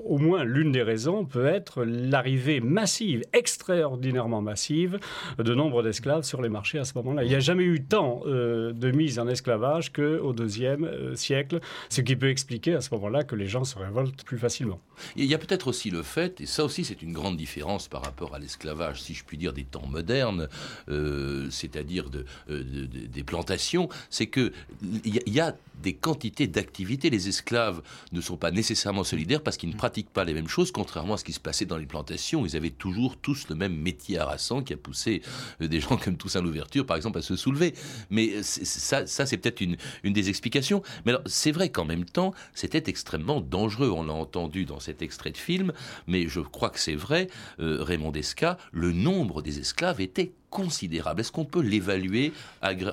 au 0.05 0.17
moins 0.17 0.43
l'une 0.43 0.71
des 0.71 0.81
raisons 0.81 1.23
peut 1.23 1.45
être 1.45 1.83
l'arrivée 1.83 2.61
massive, 2.61 3.21
extraordinairement 3.33 4.41
massive, 4.41 4.99
de 5.37 5.53
nombre 5.53 5.83
d'esclaves 5.83 6.23
sur 6.23 6.41
les 6.41 6.46
marchés 6.49 6.79
à 6.79 6.85
ce 6.85 6.93
moment-là. 6.95 7.23
Il 7.23 7.29
n'y 7.29 7.35
a 7.35 7.39
jamais 7.39 7.63
eu 7.63 7.83
tant 7.83 8.21
euh, 8.25 8.73
de 8.73 8.91
mise 8.91 9.19
en 9.19 9.27
esclavage 9.27 9.91
qu'au 9.91 10.33
deuxième 10.33 10.83
euh, 10.85 11.15
siècle, 11.15 11.59
ce 11.89 12.01
qui 12.01 12.15
peut 12.15 12.29
expliquer 12.29 12.73
à 12.73 12.81
ce 12.81 12.93
moment-là 12.95 13.23
que 13.23 13.35
les 13.35 13.47
gens 13.47 13.63
se 13.63 13.77
révoltent 13.77 14.23
plus 14.23 14.37
facilement. 14.37 14.79
Il 15.15 15.25
y 15.25 15.33
a 15.33 15.37
peut-être 15.37 15.67
aussi 15.67 15.89
le 15.89 16.03
fait, 16.03 16.41
et 16.41 16.45
ça 16.45 16.63
aussi 16.63 16.83
c'est 16.83 17.01
une 17.01 17.13
grande 17.13 17.37
différence 17.37 17.87
par 17.87 18.03
rapport 18.03 18.35
à 18.35 18.39
l'esclavage, 18.39 19.01
si 19.01 19.13
je 19.13 19.23
puis 19.23 19.37
dire, 19.37 19.53
des 19.53 19.63
temps 19.63 19.87
modernes, 19.87 20.47
euh, 20.89 21.47
c'est-à-dire 21.49 22.09
de, 22.09 22.25
des 22.47 23.23
plantations, 23.23 23.89
c'est 24.09 24.27
qu'il 24.27 24.51
y, 24.83 25.19
y 25.29 25.39
a 25.39 25.55
des 25.81 25.93
quantités 25.93 26.47
d'activités. 26.47 27.09
Les 27.09 27.27
esclaves 27.27 27.81
ne 28.11 28.21
sont 28.21 28.37
pas 28.37 28.51
nécessairement 28.51 29.03
solidaires 29.03 29.43
parce 29.43 29.57
qu'ils 29.57 29.69
ne 29.69 29.75
pratiquent 29.75 30.09
pas 30.09 30.23
les 30.23 30.33
mêmes 30.33 30.47
choses, 30.47 30.71
contrairement 30.71 31.15
à 31.15 31.17
ce 31.17 31.23
qui 31.23 31.33
se 31.33 31.39
passait 31.39 31.65
dans 31.65 31.77
les 31.77 31.85
plantations. 31.85 32.45
Ils 32.45 32.55
avaient 32.55 32.69
toujours 32.71 33.17
tous 33.17 33.47
le 33.49 33.55
même 33.55 33.75
métier 33.75 34.17
harassant 34.17 34.63
qui 34.63 34.73
a 34.73 34.77
poussé 34.77 35.21
des 35.59 35.79
gens 35.79 35.97
comme 35.97 36.17
Toussaint 36.17 36.36
Louverture, 36.41 36.85
par 36.85 36.97
exemple, 36.97 37.19
à 37.19 37.21
se 37.21 37.35
soulever. 37.35 37.73
Mais 38.09 38.43
ça, 38.43 39.05
ça 39.05 39.25
c'est 39.25 39.37
peut-être 39.37 39.61
une, 39.61 39.77
des 40.03 40.29
explications. 40.29 40.81
Mais 41.05 41.13
c'est 41.25 41.51
vrai 41.51 41.69
qu'en 41.69 41.85
même 41.85 42.05
temps, 42.05 42.33
c'était 42.53 42.83
extrêmement 42.87 43.41
dangereux. 43.41 43.89
On 43.89 44.03
l'a 44.03 44.13
entendu 44.13 44.65
dans 44.65 44.79
cet 44.79 45.01
extrait 45.01 45.31
de 45.31 45.37
film, 45.37 45.73
mais 46.07 46.27
je 46.27 46.39
crois 46.39 46.69
que 46.69 46.79
c'est 46.79 46.95
vrai, 46.95 47.27
euh, 47.59 47.83
Raymond 47.83 48.11
Desca, 48.11 48.57
le 48.71 48.91
nombre 48.91 49.41
des 49.41 49.59
esclaves 49.59 50.01
était 50.01 50.31
considérable. 50.49 51.21
Est-ce 51.21 51.31
qu'on 51.31 51.45
peut 51.45 51.61
l'évaluer 51.61 52.31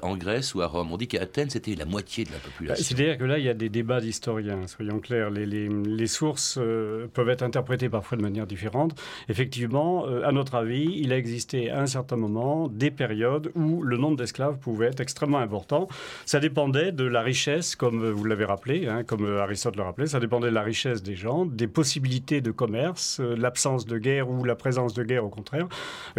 en 0.03 0.17
Grèce 0.17 0.55
ou 0.55 0.63
à 0.63 0.67
Rome? 0.67 0.93
On 0.93 0.97
dit 0.97 1.09
qu'à 1.09 1.23
Athènes, 1.23 1.51
c'était 1.51 1.75
la 1.75 1.85
moitié 1.85 2.25
de 2.25 2.33
la 2.33 2.39
population. 2.39 2.83
Bah, 2.83 2.87
c'est-à-dire 2.87 3.19
que 3.19 3.25
là, 3.25 3.39
il 3.39 3.45
y 3.45 3.49
a 3.49 3.55
des 3.55 3.69
débats 3.69 4.01
d'historiens, 4.01 4.67
soyons 4.67 4.99
clairs. 4.99 5.31
Les, 5.31 5.47
les, 5.47 6.07
sources 6.07 6.59
euh, 6.61 7.07
peuvent 7.13 7.29
être 7.29 7.43
interprétées 7.43 7.89
parfois 7.89 8.19
de 8.19 8.23
manière 8.23 8.47
différente. 8.47 9.01
Effectivement, 9.29 10.07
euh, 10.07 10.27
à 10.27 10.33
notre 10.33 10.57
avis, 10.57 10.99
il 11.01 11.13
a 11.13 11.17
existé 11.17 11.71
à 11.71 11.81
un 11.81 11.87
certain 11.87 12.17
moment 12.17 12.69
des 12.69 12.91
périodes 12.91 13.51
où 13.55 13.83
le 13.83 13.97
nombre 13.97 14.17
d'esclaves 14.17 14.59
pouvait 14.59 14.87
être 14.87 15.01
extrêmement 15.01 15.39
important. 15.39 15.89
Ça 16.27 16.41
dépendait 16.41 16.93
de 16.93 17.05
la 17.05 17.23
richesse, 17.23 17.77
comme 17.77 18.11
vous 18.11 18.25
l'avez 18.25 18.45
rappelé, 18.45 18.87
hein, 18.87 19.05
comme 19.05 19.25
Aristote 19.39 19.77
le 19.77 19.83
rappelait, 19.83 20.07
ça 20.07 20.21
dépendait 20.21 20.49
de 20.49 20.55
la 20.55 20.63
richesse 20.63 21.03
des 21.03 21.17
gens, 21.17 21.47
des 21.47 21.69
possibilités 21.69 22.41
de 22.41 22.51
commerce, 22.51 23.21
euh, 23.21 23.35
l'absence 23.37 23.87
de 23.87 23.99
guerre 23.99 24.29
ou 24.29 24.45
la 24.45 24.57
présence 24.57 24.95
de 24.95 25.03
guerre 25.03 25.25
au 25.25 25.29
contraire, 25.29 25.69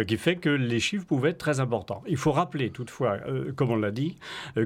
qui 0.06 0.16
fait 0.16 0.36
que 0.36 0.50
les 0.50 0.80
chiffres 0.80 1.06
pouvaient 1.06 1.25
être 1.28 1.38
très 1.38 1.60
importants. 1.60 2.02
Il 2.06 2.16
faut 2.16 2.32
rappeler 2.32 2.70
toutefois, 2.70 3.18
comme 3.56 3.70
on 3.70 3.76
l'a 3.76 3.90
dit, 3.90 4.16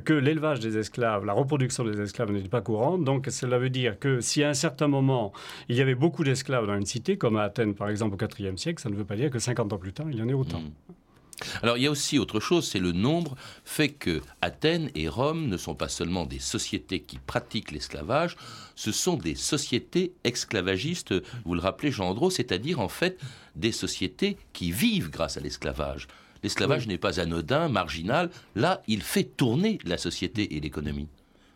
que 0.04 0.12
l'élevage 0.12 0.60
des 0.60 0.78
esclaves, 0.78 1.24
la 1.24 1.32
reproduction 1.32 1.84
des 1.84 2.00
esclaves 2.00 2.32
n'était 2.32 2.48
pas 2.48 2.60
courante. 2.60 3.04
Donc 3.04 3.26
cela 3.30 3.58
veut 3.58 3.70
dire 3.70 3.98
que 3.98 4.20
si 4.20 4.42
à 4.42 4.50
un 4.50 4.54
certain 4.54 4.88
moment 4.88 5.32
il 5.68 5.76
y 5.76 5.80
avait 5.80 5.94
beaucoup 5.94 6.24
d'esclaves 6.24 6.66
dans 6.66 6.76
une 6.76 6.86
cité, 6.86 7.16
comme 7.16 7.36
à 7.36 7.42
Athènes 7.42 7.74
par 7.74 7.88
exemple 7.88 8.16
au 8.22 8.42
IVe 8.42 8.56
siècle, 8.56 8.82
ça 8.82 8.90
ne 8.90 8.94
veut 8.94 9.04
pas 9.04 9.16
dire 9.16 9.30
que 9.30 9.38
50 9.38 9.72
ans 9.72 9.78
plus 9.78 9.92
tard 9.92 10.06
il 10.10 10.18
y 10.18 10.22
en 10.22 10.28
ait 10.28 10.34
autant. 10.34 10.60
Hmm. 10.60 10.92
Alors 11.62 11.76
il 11.76 11.84
y 11.84 11.86
a 11.86 11.90
aussi 11.90 12.18
autre 12.18 12.40
chose, 12.40 12.68
c'est 12.68 12.78
le 12.78 12.92
nombre 12.92 13.34
fait 13.64 13.88
que 13.88 14.20
Athènes 14.42 14.90
et 14.94 15.08
Rome 15.08 15.48
ne 15.48 15.56
sont 15.56 15.74
pas 15.74 15.88
seulement 15.88 16.26
des 16.26 16.38
sociétés 16.38 17.00
qui 17.00 17.18
pratiquent 17.18 17.72
l'esclavage, 17.72 18.36
ce 18.74 18.92
sont 18.92 19.16
des 19.16 19.34
sociétés 19.34 20.12
esclavagistes, 20.24 21.14
vous 21.44 21.54
le 21.54 21.60
rappelez 21.60 21.90
Jean 21.90 22.10
Andro, 22.10 22.30
c'est-à-dire 22.30 22.80
en 22.80 22.88
fait 22.88 23.18
des 23.56 23.72
sociétés 23.72 24.36
qui 24.52 24.70
vivent 24.72 25.10
grâce 25.10 25.36
à 25.36 25.40
l'esclavage. 25.40 26.08
L'esclavage 26.42 26.87
n'est 26.87 26.98
pas 26.98 27.20
anodin, 27.20 27.68
marginal. 27.68 28.31
Là, 28.55 28.83
il 28.88 29.03
fait 29.03 29.24
tourner 29.24 29.79
la 29.85 29.98
société 29.98 30.57
et 30.57 30.61
l'économie. 30.61 31.09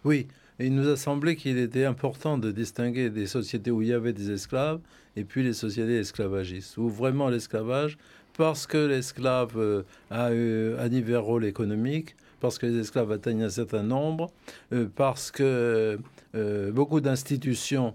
Oui, 0.05 0.27
il 0.61 0.75
nous 0.75 0.89
a 0.89 0.97
semblé 0.97 1.37
qu'il 1.37 1.59
était 1.59 1.85
important 1.85 2.39
de 2.39 2.53
distinguer 2.53 3.11
des 3.11 3.27
sociétés 3.27 3.71
où 3.71 3.83
il 3.83 3.89
y 3.89 3.93
avait 3.93 4.13
des 4.13 4.31
esclaves 4.31 4.81
et 5.17 5.25
puis 5.25 5.43
les 5.43 5.53
sociétés 5.53 5.99
esclavagistes, 5.99 6.77
où 6.77 6.89
vraiment 6.89 7.29
l'esclavage, 7.29 7.97
parce 8.37 8.67
que 8.67 8.79
l'esclave 8.79 9.53
euh, 9.57 9.83
a 10.11 10.27
un 10.27 10.89
divers 10.89 11.23
rôles 11.23 11.45
économiques, 11.45 12.17
parce 12.41 12.59
que 12.59 12.67
les 12.67 12.79
esclaves 12.81 13.13
atteignent 13.13 13.45
un 13.45 13.49
certain 13.49 13.83
nombre, 13.83 14.31
euh, 14.73 14.87
parce 14.95 15.31
que 15.31 15.99
euh, 16.35 16.73
beaucoup 16.73 17.01
d'institutions 17.01 17.95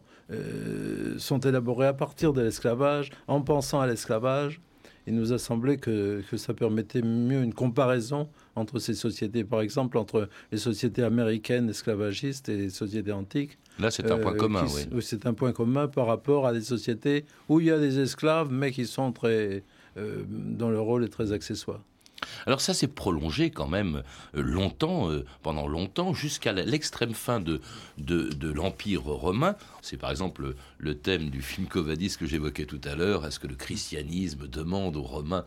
sont 1.17 1.39
élaborées 1.39 1.87
à 1.87 1.93
partir 1.93 2.33
de 2.33 2.43
l'esclavage, 2.43 3.09
en 3.27 3.41
pensant 3.41 3.81
à 3.81 3.87
l'esclavage, 3.87 4.61
il 5.07 5.15
nous 5.15 5.33
a 5.33 5.39
semblé 5.39 5.77
que, 5.77 6.23
que, 6.29 6.37
ça 6.37 6.53
permettait 6.53 7.01
mieux 7.01 7.41
une 7.41 7.53
comparaison 7.53 8.29
entre 8.55 8.79
ces 8.79 8.93
sociétés, 8.93 9.43
par 9.43 9.61
exemple 9.61 9.97
entre 9.97 10.29
les 10.51 10.57
sociétés 10.57 11.03
américaines 11.03 11.69
esclavagistes 11.69 12.49
et 12.49 12.57
les 12.57 12.69
sociétés 12.69 13.11
antiques. 13.11 13.57
Là, 13.79 13.91
c'est 13.91 14.11
un 14.11 14.17
point 14.17 14.33
euh, 14.33 14.37
commun, 14.37 14.65
oui. 14.91 15.01
C'est 15.01 15.25
un 15.25 15.33
point 15.33 15.53
commun 15.53 15.87
par 15.87 16.07
rapport 16.07 16.45
à 16.45 16.53
des 16.53 16.61
sociétés 16.61 17.25
où 17.47 17.59
il 17.59 17.67
y 17.67 17.71
a 17.71 17.79
des 17.79 17.99
esclaves, 17.99 18.51
mais 18.51 18.71
qui 18.71 18.85
sont 18.85 19.11
très, 19.11 19.63
euh, 19.97 20.23
dont 20.27 20.69
le 20.69 20.79
rôle 20.79 21.03
est 21.03 21.09
très 21.09 21.31
accessoire. 21.31 21.81
Alors 22.45 22.61
ça 22.61 22.73
s'est 22.73 22.87
prolongé 22.87 23.49
quand 23.49 23.67
même 23.67 24.03
euh, 24.35 24.41
longtemps, 24.41 25.09
euh, 25.09 25.25
pendant 25.41 25.67
longtemps, 25.67 26.13
jusqu'à 26.13 26.53
l'extrême 26.53 27.13
fin 27.13 27.39
de, 27.39 27.61
de, 27.97 28.51
l'Empire 28.51 29.03
romain. 29.03 29.55
C'est 29.81 29.97
par 29.97 30.11
exemple 30.11 30.55
le 30.77 30.97
thème 30.97 31.29
du 31.29 31.41
film 31.41 31.67
Covadis 31.67 32.15
que 32.17 32.25
j'évoquais 32.25 32.65
tout 32.65 32.81
à 32.83 32.95
l'heure. 32.95 33.25
Est-ce 33.25 33.39
que 33.39 33.47
le 33.47 33.55
christianisme 33.55 34.47
demande 34.47 34.95
aux 34.95 35.03
Romains 35.03 35.45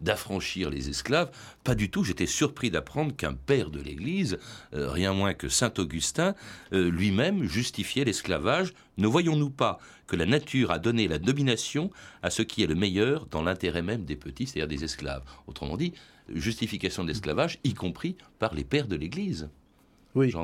d'affranchir 0.00 0.70
les 0.70 0.88
esclaves? 0.88 1.30
Pas 1.64 1.74
du 1.74 1.90
tout. 1.90 2.04
J'étais 2.04 2.26
surpris 2.26 2.70
d'apprendre 2.70 3.14
qu'un 3.14 3.34
père 3.34 3.70
de 3.70 3.80
l'Église, 3.80 4.38
euh, 4.74 4.90
rien 4.90 5.12
moins 5.12 5.34
que 5.34 5.48
Saint 5.48 5.72
Augustin, 5.78 6.34
lui-même 6.70 7.44
justifiait 7.44 8.04
l'esclavage. 8.04 8.72
Ne 8.98 9.06
voyons-nous 9.06 9.50
pas 9.50 9.78
que 10.06 10.16
la 10.16 10.26
nature 10.26 10.70
a 10.70 10.78
donné 10.78 11.08
la 11.08 11.18
domination 11.18 11.90
à 12.22 12.30
ce 12.30 12.42
qui 12.42 12.62
est 12.62 12.66
le 12.66 12.74
meilleur 12.74 13.26
dans 13.26 13.42
l'intérêt 13.42 13.82
même 13.82 14.04
des 14.04 14.16
petits, 14.16 14.46
c'est-à-dire 14.46 14.68
des 14.68 14.84
esclaves? 14.84 15.24
Autrement 15.46 15.76
dit, 15.76 15.92
justification 16.28 17.02
de 17.02 17.08
l'esclavage, 17.08 17.58
y 17.64 17.74
compris 17.74 18.16
par 18.38 18.54
les 18.54 18.64
pères 18.64 18.88
de 18.88 18.96
l'Église. 18.96 19.48
Oui. 20.14 20.34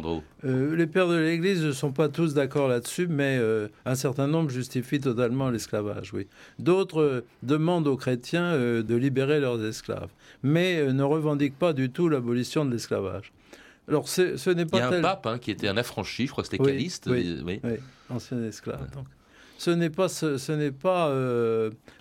Euh, 0.44 0.74
les 0.76 0.86
pères 0.86 1.08
de 1.08 1.16
l'Église 1.16 1.62
ne 1.62 1.72
sont 1.72 1.92
pas 1.92 2.08
tous 2.08 2.32
d'accord 2.32 2.68
là-dessus, 2.68 3.06
mais 3.06 3.36
euh, 3.38 3.68
un 3.84 3.96
certain 3.96 4.26
nombre 4.26 4.48
justifient 4.48 5.00
totalement 5.00 5.50
l'esclavage. 5.50 6.14
Oui. 6.14 6.26
D'autres 6.58 7.02
euh, 7.02 7.20
demandent 7.42 7.86
aux 7.86 7.96
chrétiens 7.96 8.56
de 8.58 8.94
libérer 8.94 9.40
leurs 9.40 9.62
esclaves, 9.64 10.08
mais 10.42 10.92
ne 10.92 11.02
revendiquent 11.02 11.58
pas 11.58 11.74
du 11.74 11.90
tout 11.90 12.08
l'abolition 12.08 12.64
de 12.64 12.70
l'esclavage. 12.72 13.32
Alors, 13.88 14.08
ce 14.08 14.50
n'est 14.50 14.66
pas. 14.66 14.78
Il 14.78 14.80
y 14.80 14.82
a 14.82 14.90
un 14.90 15.02
pape 15.02 15.26
hein, 15.26 15.38
qui 15.38 15.50
était 15.50 15.68
un 15.68 15.76
affranchi, 15.76 16.26
je 16.26 16.32
crois 16.32 16.44
que 16.44 16.50
c'était 16.50 16.62
Caliste. 16.62 17.08
Oui, 17.10 17.38
oui, 17.44 17.60
ancien 18.08 18.42
esclave. 18.44 18.90
Donc 18.94 19.06
ce 19.58 19.70
n'est 19.70 19.90
pas, 19.90 20.08
ce, 20.08 20.52
n'est 20.52 20.70
pas 20.70 21.12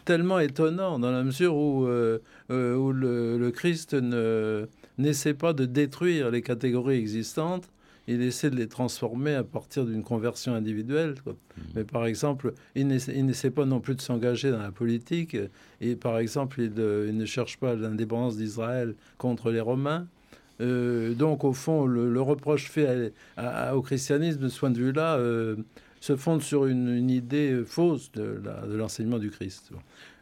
tellement 0.05 0.39
étonnant 0.39 0.99
dans 0.99 1.11
la 1.11 1.23
mesure 1.23 1.55
où, 1.55 1.85
où 1.85 2.91
le, 2.91 3.51
Christ 3.53 3.93
ne, 3.93 4.67
n'essaie 4.97 5.33
pas 5.33 5.53
de 5.53 5.65
détruire 5.65 6.31
les 6.31 6.41
catégories 6.41 6.97
existantes, 6.97 7.69
il 8.07 8.21
essaie 8.21 8.49
de 8.49 8.55
les 8.55 8.67
transformer 8.67 9.35
à 9.35 9.43
partir 9.43 9.85
d'une 9.85 10.01
conversion 10.01 10.53
individuelle. 10.53 11.15
Mmh. 11.25 11.61
Mais 11.75 11.83
par 11.83 12.05
exemple, 12.05 12.53
il 12.73 12.87
n'essaie, 12.87 13.51
pas 13.51 13.65
non 13.65 13.81
plus 13.81 13.95
de 13.95 14.01
s'engager 14.01 14.49
dans 14.49 14.61
la 14.61 14.71
politique. 14.71 15.35
Et 15.81 15.95
par 15.97 16.17
exemple, 16.17 16.61
il, 16.61 16.71
il 16.77 17.17
ne 17.17 17.25
cherche 17.25 17.57
pas 17.57 17.75
l'indépendance 17.75 18.37
d'Israël 18.37 18.95
contre 19.17 19.51
les 19.51 19.59
Romains. 19.59 20.07
Euh, 20.61 21.13
donc, 21.13 21.43
au 21.43 21.53
fond, 21.53 21.85
le, 21.85 22.21
reproche 22.21 22.69
fait 22.69 23.13
au 23.73 23.81
christianisme 23.81 24.41
de 24.41 24.49
ce 24.49 24.59
point 24.59 24.71
de 24.71 24.77
vue-là 24.77 25.19
se 25.99 26.15
fonde 26.15 26.41
sur 26.41 26.65
une, 26.65 27.09
idée 27.09 27.63
fausse 27.65 28.11
de, 28.11 28.41
l'enseignement 28.69 29.19
du 29.19 29.29
Christ. 29.29 29.71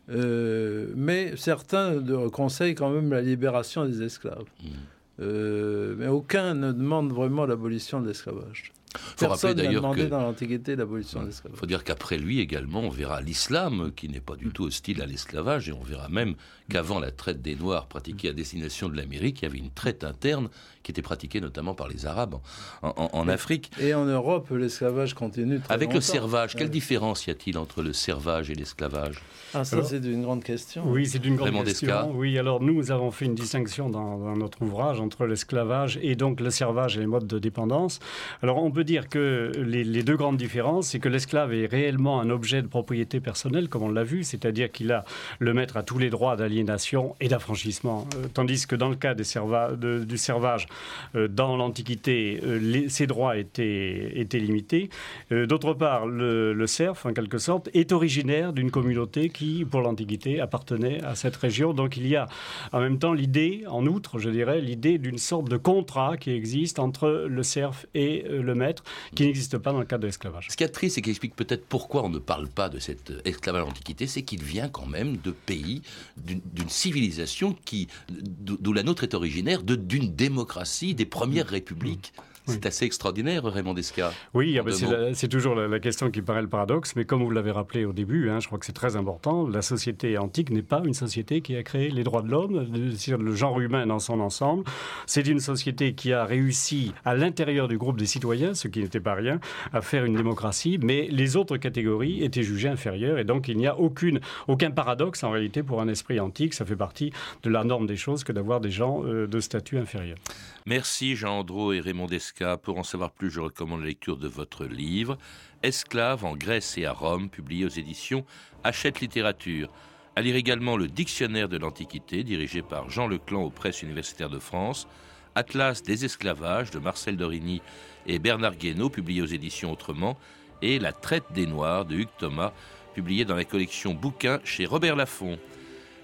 Mais 0.07 1.35
certains 1.35 2.01
conseillent 2.31 2.75
quand 2.75 2.89
même 2.89 3.11
la 3.11 3.21
libération 3.21 3.85
des 3.85 4.03
esclaves. 4.03 4.45
Mmh. 4.63 5.95
mais 5.97 6.07
aucun 6.07 6.53
ne 6.53 6.71
demande 6.71 7.11
vraiment 7.11 7.45
l'abolition 7.45 8.01
de 8.01 8.07
l'esclavage. 8.07 8.71
Faut 8.97 9.27
Personne 9.27 9.57
n'a 9.57 9.67
demandé 9.67 10.07
dans 10.07 10.21
l'Antiquité 10.21 10.75
l'abolition 10.75 11.21
de 11.21 11.27
l'esclavage. 11.27 11.57
Il 11.57 11.59
faut 11.59 11.65
dire 11.65 11.83
qu'après 11.83 12.17
lui 12.17 12.39
également, 12.39 12.81
on 12.81 12.89
verra 12.89 13.21
l'islam, 13.21 13.91
qui 13.95 14.09
n'est 14.09 14.19
pas 14.19 14.35
du 14.35 14.49
tout 14.49 14.65
hostile 14.65 15.01
à 15.01 15.05
l'esclavage, 15.05 15.69
et 15.69 15.73
on 15.73 15.83
verra 15.83 16.09
même 16.09 16.35
qu'avant 16.69 16.99
la 16.99 17.11
traite 17.11 17.41
des 17.41 17.55
Noirs 17.55 17.87
pratiquée 17.87 18.29
à 18.29 18.33
destination 18.33 18.89
de 18.89 18.97
l'Amérique, 18.97 19.41
il 19.41 19.45
y 19.45 19.47
avait 19.47 19.59
une 19.59 19.71
traite 19.71 20.03
interne 20.03 20.49
qui 20.83 20.91
était 20.91 21.01
pratiquée 21.01 21.41
notamment 21.41 21.73
par 21.73 21.87
les 21.87 22.05
Arabes 22.05 22.35
en, 22.83 23.27
Afrique. 23.27 23.71
Et 23.79 23.93
en 23.93 24.05
Europe, 24.05 24.49
l'esclavage 24.51 25.15
continue 25.15 25.59
très 25.59 25.73
Avec 25.73 25.93
le 25.93 26.01
servage, 26.01 26.55
quelle 26.55 26.69
différence 26.69 27.25
y 27.25 27.31
a-t-il 27.31 27.57
entre 27.57 27.81
le 27.81 27.91
servage 27.91 28.51
et 28.51 28.55
l'esclavage? 28.55 29.21
Ah, 29.53 29.63
ça 29.63 29.83
c'est 29.83 29.97
une 29.97 30.21
grande 30.21 30.43
question. 30.43 30.83
Oui, 30.87 31.07
c'est 31.07 31.25
une 31.25 31.35
grande 31.35 31.63
question. 31.65 32.11
Oui, 32.13 32.37
alors 32.37 32.61
nous 32.61 32.91
avons 32.91 33.09
fait 33.11 33.25
une 33.25 33.35
distinction 33.35 33.89
dans, 33.89 34.17
dans 34.17 34.35
notre 34.35 34.61
ouvrage 34.61 34.99
entre 34.99 35.25
l'esclavage 35.25 35.99
et 36.01 36.15
donc 36.15 36.39
le 36.39 36.51
servage 36.51 36.97
et 36.97 36.99
les 36.99 37.07
modes 37.07 37.27
de 37.27 37.39
dépendance. 37.39 37.99
Alors 38.41 38.63
on 38.63 38.71
peut 38.71 38.83
dire 38.85 39.09
que 39.09 39.51
les, 39.57 40.03
deux 40.03 40.15
grandes 40.15 40.37
différences, 40.37 40.89
c'est 40.89 40.99
que 40.99 41.09
l'esclave 41.09 41.53
est 41.53 41.65
réellement 41.65 42.21
un 42.21 42.29
objet 42.29 42.61
de 42.61 42.67
propriété 42.67 43.19
personnelle, 43.19 43.67
comme 43.67 43.83
on 43.83 43.89
l'a 43.89 44.03
vu, 44.03 44.23
c'est-à-dire 44.23 44.71
qu'il 44.71 44.91
a 44.91 45.03
le 45.39 45.53
maître 45.53 45.77
à 45.77 45.83
tous 45.83 45.97
les 45.97 46.09
droits 46.09 46.35
d'aliénation 46.35 47.15
et 47.19 47.27
d'affranchissement, 47.27 48.07
euh, 48.15 48.27
tandis 48.33 48.67
que 48.67 48.75
dans 48.75 48.89
le 48.89 48.95
cas 48.95 49.13
du 49.13 49.23
servage, 49.23 50.67
euh, 51.15 51.27
dans 51.27 51.57
l'Antiquité, 51.57 52.39
euh, 52.43 52.85
ces 52.87 53.07
droits 53.07 53.37
étaient, 53.37 54.25
limités. 54.33 54.89
D'autre 55.31 55.73
part, 55.73 56.07
le, 56.07 56.53
le, 56.53 56.67
serf, 56.67 57.05
en 57.05 57.13
quelque 57.13 57.37
sorte, 57.37 57.69
est 57.73 57.93
originaire 57.93 58.51
d'une 58.51 58.69
communauté 58.69 59.29
qui, 59.29 59.65
pour 59.65 59.81
l'Antiquité, 59.81 60.41
appartenait 60.41 61.01
à 61.03 61.15
cette 61.15 61.37
région. 61.37 61.73
Donc 61.73 61.97
il 61.97 62.05
y 62.05 62.15
a 62.15 62.27
en 62.73 62.81
même 62.81 62.99
temps 62.99 63.13
l'idée, 63.13 63.63
en 63.67 63.85
outre, 63.85 64.19
je 64.19 64.29
dirais, 64.29 64.59
l'idée 64.59 64.97
d'une 64.97 65.17
sorte 65.17 65.49
de 65.49 65.57
contrat 65.57 66.17
qui 66.17 66.31
existe 66.31 66.79
entre 66.79 67.25
le 67.29 67.43
serf 67.43 67.85
et 67.95 68.25
le 68.29 68.55
maître 68.55 68.74
qui 69.15 69.25
n'existe 69.25 69.57
pas 69.57 69.71
dans 69.71 69.79
le 69.79 69.85
cadre 69.85 70.01
de 70.01 70.07
l'esclavage. 70.07 70.47
Ce 70.49 70.57
qui 70.57 70.63
est 70.63 70.69
triste 70.69 70.97
et 70.97 71.01
qui 71.01 71.09
explique 71.09 71.35
peut-être 71.35 71.65
pourquoi 71.65 72.03
on 72.03 72.09
ne 72.09 72.19
parle 72.19 72.47
pas 72.47 72.69
de 72.69 72.79
cet 72.79 73.13
esclavage 73.25 73.63
en 73.63 73.69
Antiquité, 73.69 74.07
c'est 74.07 74.23
qu'il 74.23 74.43
vient 74.43 74.69
quand 74.69 74.85
même 74.85 75.17
de 75.17 75.31
pays, 75.31 75.81
d'une 76.17 76.69
civilisation 76.69 77.55
qui, 77.65 77.87
d'où 78.09 78.73
la 78.73 78.83
nôtre 78.83 79.03
est 79.03 79.13
originaire, 79.13 79.63
d'une 79.63 80.15
démocratie, 80.15 80.95
des 80.95 81.05
premières 81.05 81.47
républiques. 81.47 82.13
C'est 82.45 82.65
assez 82.65 82.85
extraordinaire, 82.85 83.43
Raymond 83.43 83.73
Desca. 83.73 84.11
Oui, 84.33 84.57
ah 84.59 84.63
ben, 84.63 85.13
c'est 85.13 85.27
toujours 85.27 85.55
la, 85.55 85.79
question 85.79 86.11
qui 86.11 86.21
paraît 86.21 86.41
le 86.41 86.47
paradoxe, 86.47 86.95
mais 86.95 87.05
comme 87.05 87.23
vous 87.23 87.31
l'avez 87.31 87.51
rappelé 87.51 87.85
au 87.85 87.93
début, 87.93 88.29
hein, 88.29 88.39
je 88.39 88.47
crois 88.47 88.59
que 88.59 88.65
c'est 88.65 88.73
très 88.73 88.95
important, 88.95 89.47
la 89.47 89.61
société 89.61 90.17
antique 90.17 90.49
n'est 90.49 90.61
pas 90.61 90.81
une 90.85 90.93
société 90.93 91.41
qui 91.41 91.55
a 91.55 91.63
créé 91.63 91.89
les 91.89 92.03
droits 92.03 92.21
de 92.21 92.29
l'homme, 92.29 92.67
le 92.71 93.35
genre 93.35 93.59
humain 93.59 93.85
dans 93.85 93.99
son 93.99 94.19
ensemble. 94.19 94.63
C'est 95.05 95.27
une 95.27 95.39
société 95.39 95.93
qui 95.93 96.13
a 96.13 96.25
réussi 96.25 96.93
à 97.03 97.15
l'intérieur 97.15 97.67
du 97.67 97.77
groupe 97.77 97.97
des 97.97 98.05
citoyens, 98.05 98.53
ce 98.53 98.67
qui 98.67 98.79
n'était 98.79 98.99
pas 98.99 99.13
rien, 99.13 99.39
à 99.73 99.81
faire 99.81 100.05
une 100.05 100.15
démocratie, 100.15 100.77
mais 100.81 101.07
les 101.11 101.35
autres 101.35 101.57
catégories 101.57 102.23
étaient 102.23 102.43
jugées 102.43 102.69
inférieures, 102.69 103.17
et 103.17 103.23
donc 103.23 103.47
il 103.47 103.57
n'y 103.57 103.67
a 103.67 103.77
aucune, 103.77 104.19
aucun 104.47 104.71
paradoxe 104.71 105.23
en 105.23 105.31
réalité 105.31 105.63
pour 105.63 105.81
un 105.81 105.87
esprit 105.87 106.19
antique. 106.19 106.53
Ça 106.53 106.65
fait 106.65 106.75
partie 106.75 107.11
de 107.43 107.49
la 107.49 107.63
norme 107.63 107.87
des 107.87 107.97
choses 107.97 108.23
que 108.23 108.31
d'avoir 108.31 108.59
des 108.61 108.71
gens 108.71 109.03
euh, 109.03 109.27
de 109.27 109.39
statut 109.39 109.77
inférieur. 109.77 110.17
Merci 110.65 111.15
Jean 111.15 111.39
Andro 111.39 111.73
et 111.73 111.79
Raymond 111.79 112.07
Desca. 112.07 112.34
Pour 112.63 112.77
en 112.77 112.83
savoir 112.83 113.11
plus, 113.11 113.31
je 113.31 113.39
recommande 113.39 113.79
la 113.79 113.87
lecture 113.87 114.17
de 114.17 114.27
votre 114.27 114.65
livre 114.65 115.17
Esclaves 115.63 116.25
en 116.25 116.35
Grèce 116.35 116.77
et 116.77 116.85
à 116.85 116.91
Rome, 116.91 117.29
publié 117.29 117.63
aux 117.63 117.69
éditions 117.69 118.25
Hachette 118.65 118.99
Littérature. 118.99 119.71
À 120.17 120.21
lire 120.21 120.35
également 120.35 120.75
le 120.75 120.89
Dictionnaire 120.89 121.47
de 121.47 121.57
l'Antiquité, 121.57 122.25
dirigé 122.25 122.61
par 122.61 122.89
Jean 122.89 123.07
Leclan 123.07 123.43
aux 123.43 123.51
presses 123.51 123.83
universitaires 123.83 124.29
de 124.29 124.39
France, 124.39 124.85
Atlas 125.33 125.81
des 125.81 126.03
esclavages 126.03 126.71
de 126.71 126.79
Marcel 126.79 127.15
Dorigny 127.15 127.61
et 128.05 128.19
Bernard 128.19 128.57
Guénaud, 128.57 128.89
publié 128.89 129.21
aux 129.21 129.27
éditions 129.27 129.71
Autrement, 129.71 130.17
et 130.61 130.77
La 130.77 130.91
traite 130.91 131.31
des 131.33 131.45
Noirs 131.45 131.85
de 131.85 131.95
Hugues 131.95 132.17
Thomas, 132.17 132.51
publié 132.93 133.23
dans 133.23 133.35
la 133.35 133.45
collection 133.45 133.93
Bouquins 133.93 134.41
chez 134.43 134.65
Robert 134.65 134.97
Laffont. 134.97 135.39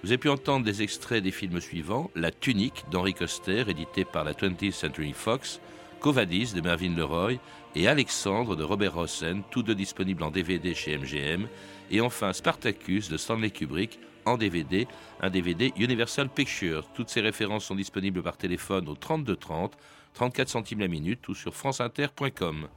Vous 0.02 0.10
avez 0.10 0.18
pu 0.18 0.30
entendre 0.30 0.66
des 0.66 0.82
extraits 0.82 1.22
des 1.22 1.32
films 1.32 1.60
suivants 1.60 2.10
La 2.16 2.32
Tunique 2.32 2.86
d'Henri 2.90 3.14
Coster, 3.14 3.66
édité 3.68 4.06
par 4.06 4.24
la 4.24 4.32
20th 4.32 4.72
Century 4.72 5.12
Fox, 5.14 5.60
Covadis 6.02 6.54
de 6.56 6.62
Mervyn 6.62 6.96
Leroy 6.96 7.38
et 7.76 7.88
Alexandre 7.88 8.56
de 8.56 8.64
Robert 8.64 8.96
Rossen, 8.96 9.44
tous 9.52 9.62
deux 9.62 9.76
disponibles 9.76 10.24
en 10.24 10.32
DVD 10.32 10.74
chez 10.74 10.98
MGM, 10.98 11.48
et 11.92 12.02
enfin 12.02 12.34
Spartacus 12.34 13.08
de 13.08 13.18
Stanley 13.18 13.52
Kubrick 13.52 14.00
en 14.26 14.36
DVD, 14.36 14.88
un 15.22 15.30
DVD 15.30 15.72
Universal 15.78 16.28
Pictures. 16.30 16.88
Toutes 16.96 17.10
ces 17.10 17.22
références 17.22 17.66
sont 17.66 17.76
disponibles 17.76 18.24
par 18.24 18.36
téléphone 18.36 18.90
au 18.90 18.96
3230, 18.96 19.78
34 20.16 20.50
centimes 20.50 20.80
la 20.80 20.88
minute 20.88 21.28
ou 21.30 21.36
sur 21.36 21.54
franceinter.com. 21.54 22.68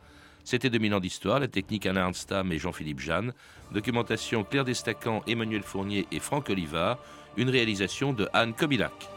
C'était 0.44 0.68
2000 0.68 0.94
ans 0.94 1.00
d'histoire, 1.00 1.40
la 1.40 1.48
technique 1.48 1.87
Alain 1.87 2.02
Arnstam 2.02 2.52
et 2.52 2.58
Jean-Philippe 2.58 3.00
Jeanne, 3.00 3.32
documentation 3.72 4.44
Claire 4.44 4.66
Destacan, 4.66 5.22
Emmanuel 5.26 5.62
Fournier 5.62 6.06
et 6.12 6.20
Franck 6.20 6.50
Olivard, 6.50 6.98
une 7.38 7.48
réalisation 7.48 8.12
de 8.12 8.28
Anne 8.34 8.52
Kobilac. 8.52 9.13